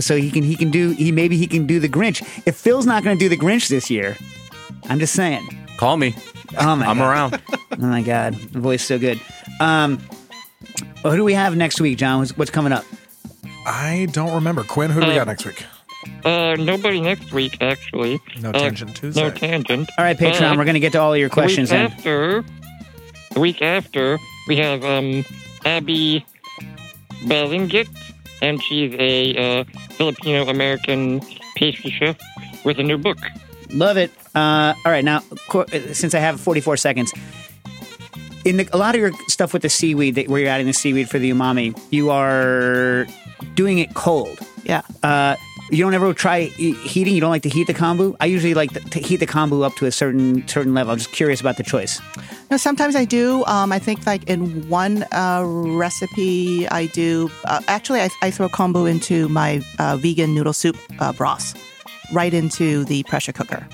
[0.00, 2.20] So he can he can do he maybe he can do the Grinch.
[2.46, 4.16] If Phil's not going to do the Grinch this year,
[4.90, 5.46] I'm just saying.
[5.78, 6.14] Call me.
[6.58, 7.10] Oh my I'm God.
[7.10, 7.42] around.
[7.80, 9.20] Oh my god, the voice is so good.
[9.60, 10.00] Um,
[11.02, 12.18] well, who do we have next week, John?
[12.20, 12.84] What's, what's coming up?
[13.66, 14.64] I don't remember.
[14.64, 15.64] Quinn, who do we got next week?
[16.24, 18.20] Uh, nobody next week, actually.
[18.40, 19.20] No Uh, Tangent Tuesday.
[19.22, 19.90] No tangent.
[19.98, 21.98] All right, Patreon, But we're gonna get to all of your questions The week then.
[21.98, 22.44] after,
[23.34, 25.24] the week after, we have um,
[25.66, 26.24] Abi
[27.26, 27.88] Balingit,
[28.40, 31.20] and she's a uh, Filipino American
[31.56, 32.16] pastry chef
[32.64, 33.18] with a new book.
[33.70, 34.10] Love it.
[34.34, 35.20] Uh, all right, now
[35.92, 37.12] since I have 44 seconds,
[38.44, 40.72] in the, a lot of your stuff with the seaweed, that, where you're adding the
[40.72, 43.06] seaweed for the umami, you are
[43.54, 44.38] doing it cold.
[44.64, 44.82] Yeah.
[45.02, 45.36] Uh,
[45.70, 47.14] you don't ever try e- heating.
[47.14, 48.16] You don't like to heat the kombu.
[48.20, 50.92] I usually like to, to heat the kombu up to a certain certain level.
[50.92, 52.00] I'm just curious about the choice.
[52.50, 53.44] No, sometimes I do.
[53.44, 57.30] Um, I think like in one uh, recipe, I do.
[57.44, 61.54] Uh, actually, I, I throw kombu into my uh, vegan noodle soup uh, broth,
[62.12, 63.66] right into the pressure cooker.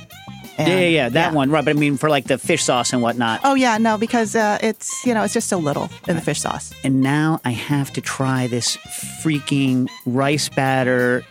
[0.57, 1.50] And- yeah, yeah, yeah, that one.
[1.50, 3.40] Right, but I mean for like the fish sauce and whatnot.
[3.44, 6.40] Oh yeah, no, because uh, it's you know it's just so little in the fish
[6.40, 6.72] sauce.
[6.84, 8.76] and now I have to try this
[9.22, 11.22] freaking rice batter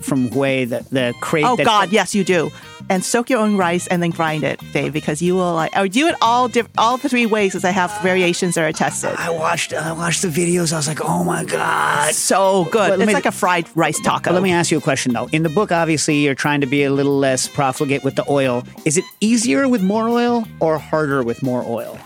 [0.00, 1.44] from Huế, the the crate.
[1.46, 2.50] Oh God, yes, you do.
[2.90, 5.76] And soak your own rice and then grind it, Dave, because you will like.
[5.76, 8.72] Or do it all diff- all the three ways, because I have variations that are
[8.72, 9.14] tested.
[9.18, 10.72] I watched I watched the videos.
[10.72, 12.14] I was like, oh my god.
[12.14, 13.00] So good.
[13.00, 14.32] It's me- like a fried rice taco.
[14.32, 15.28] Let me ask you a question though.
[15.32, 18.64] In the book, obviously, you're trying to be a little less profligate with the oil.
[18.84, 21.98] Is it easier with more oil or harder with more oil?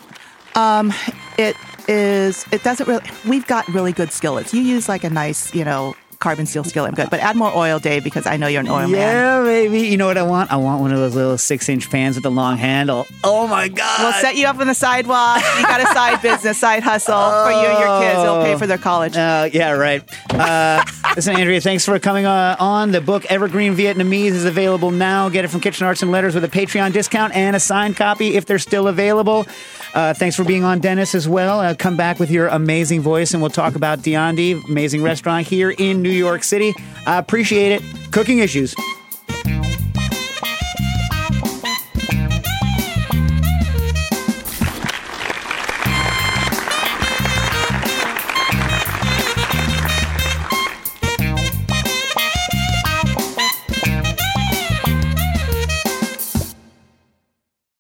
[0.55, 0.93] Um,
[1.39, 1.57] it
[1.89, 5.65] is it doesn't really we've got really good skillets you use like a nice you
[5.65, 8.61] know carbon steel skillet I'm good but add more oil dave because i know you're
[8.61, 9.81] an oil man yeah, baby.
[9.89, 10.51] You know what I want?
[10.51, 13.07] I want one of those little six inch pans with the long handle.
[13.23, 14.01] Oh my god.
[14.03, 17.51] we'll set you up on the sidewalk you got a side business side hustle for
[17.53, 20.03] you and your kids it'll pay for their college Uh, yeah, right.
[20.31, 20.85] Uh,
[21.17, 22.91] listen, Andrea, thanks for coming uh, on.
[22.93, 25.29] The book Evergreen Vietnamese is available now.
[25.29, 28.35] Get it from Kitchen Arts and Letters with a Patreon discount and a signed copy
[28.37, 29.47] if they're still available.
[29.95, 31.61] Uh, thanks for being on, Dennis, as well.
[31.61, 35.03] Uh, come back with your amazing voice, and we'll talk about Di An Di, amazing
[35.03, 36.75] restaurant here in New York City.
[37.07, 37.83] I appreciate it.
[38.13, 38.75] Cooking issues.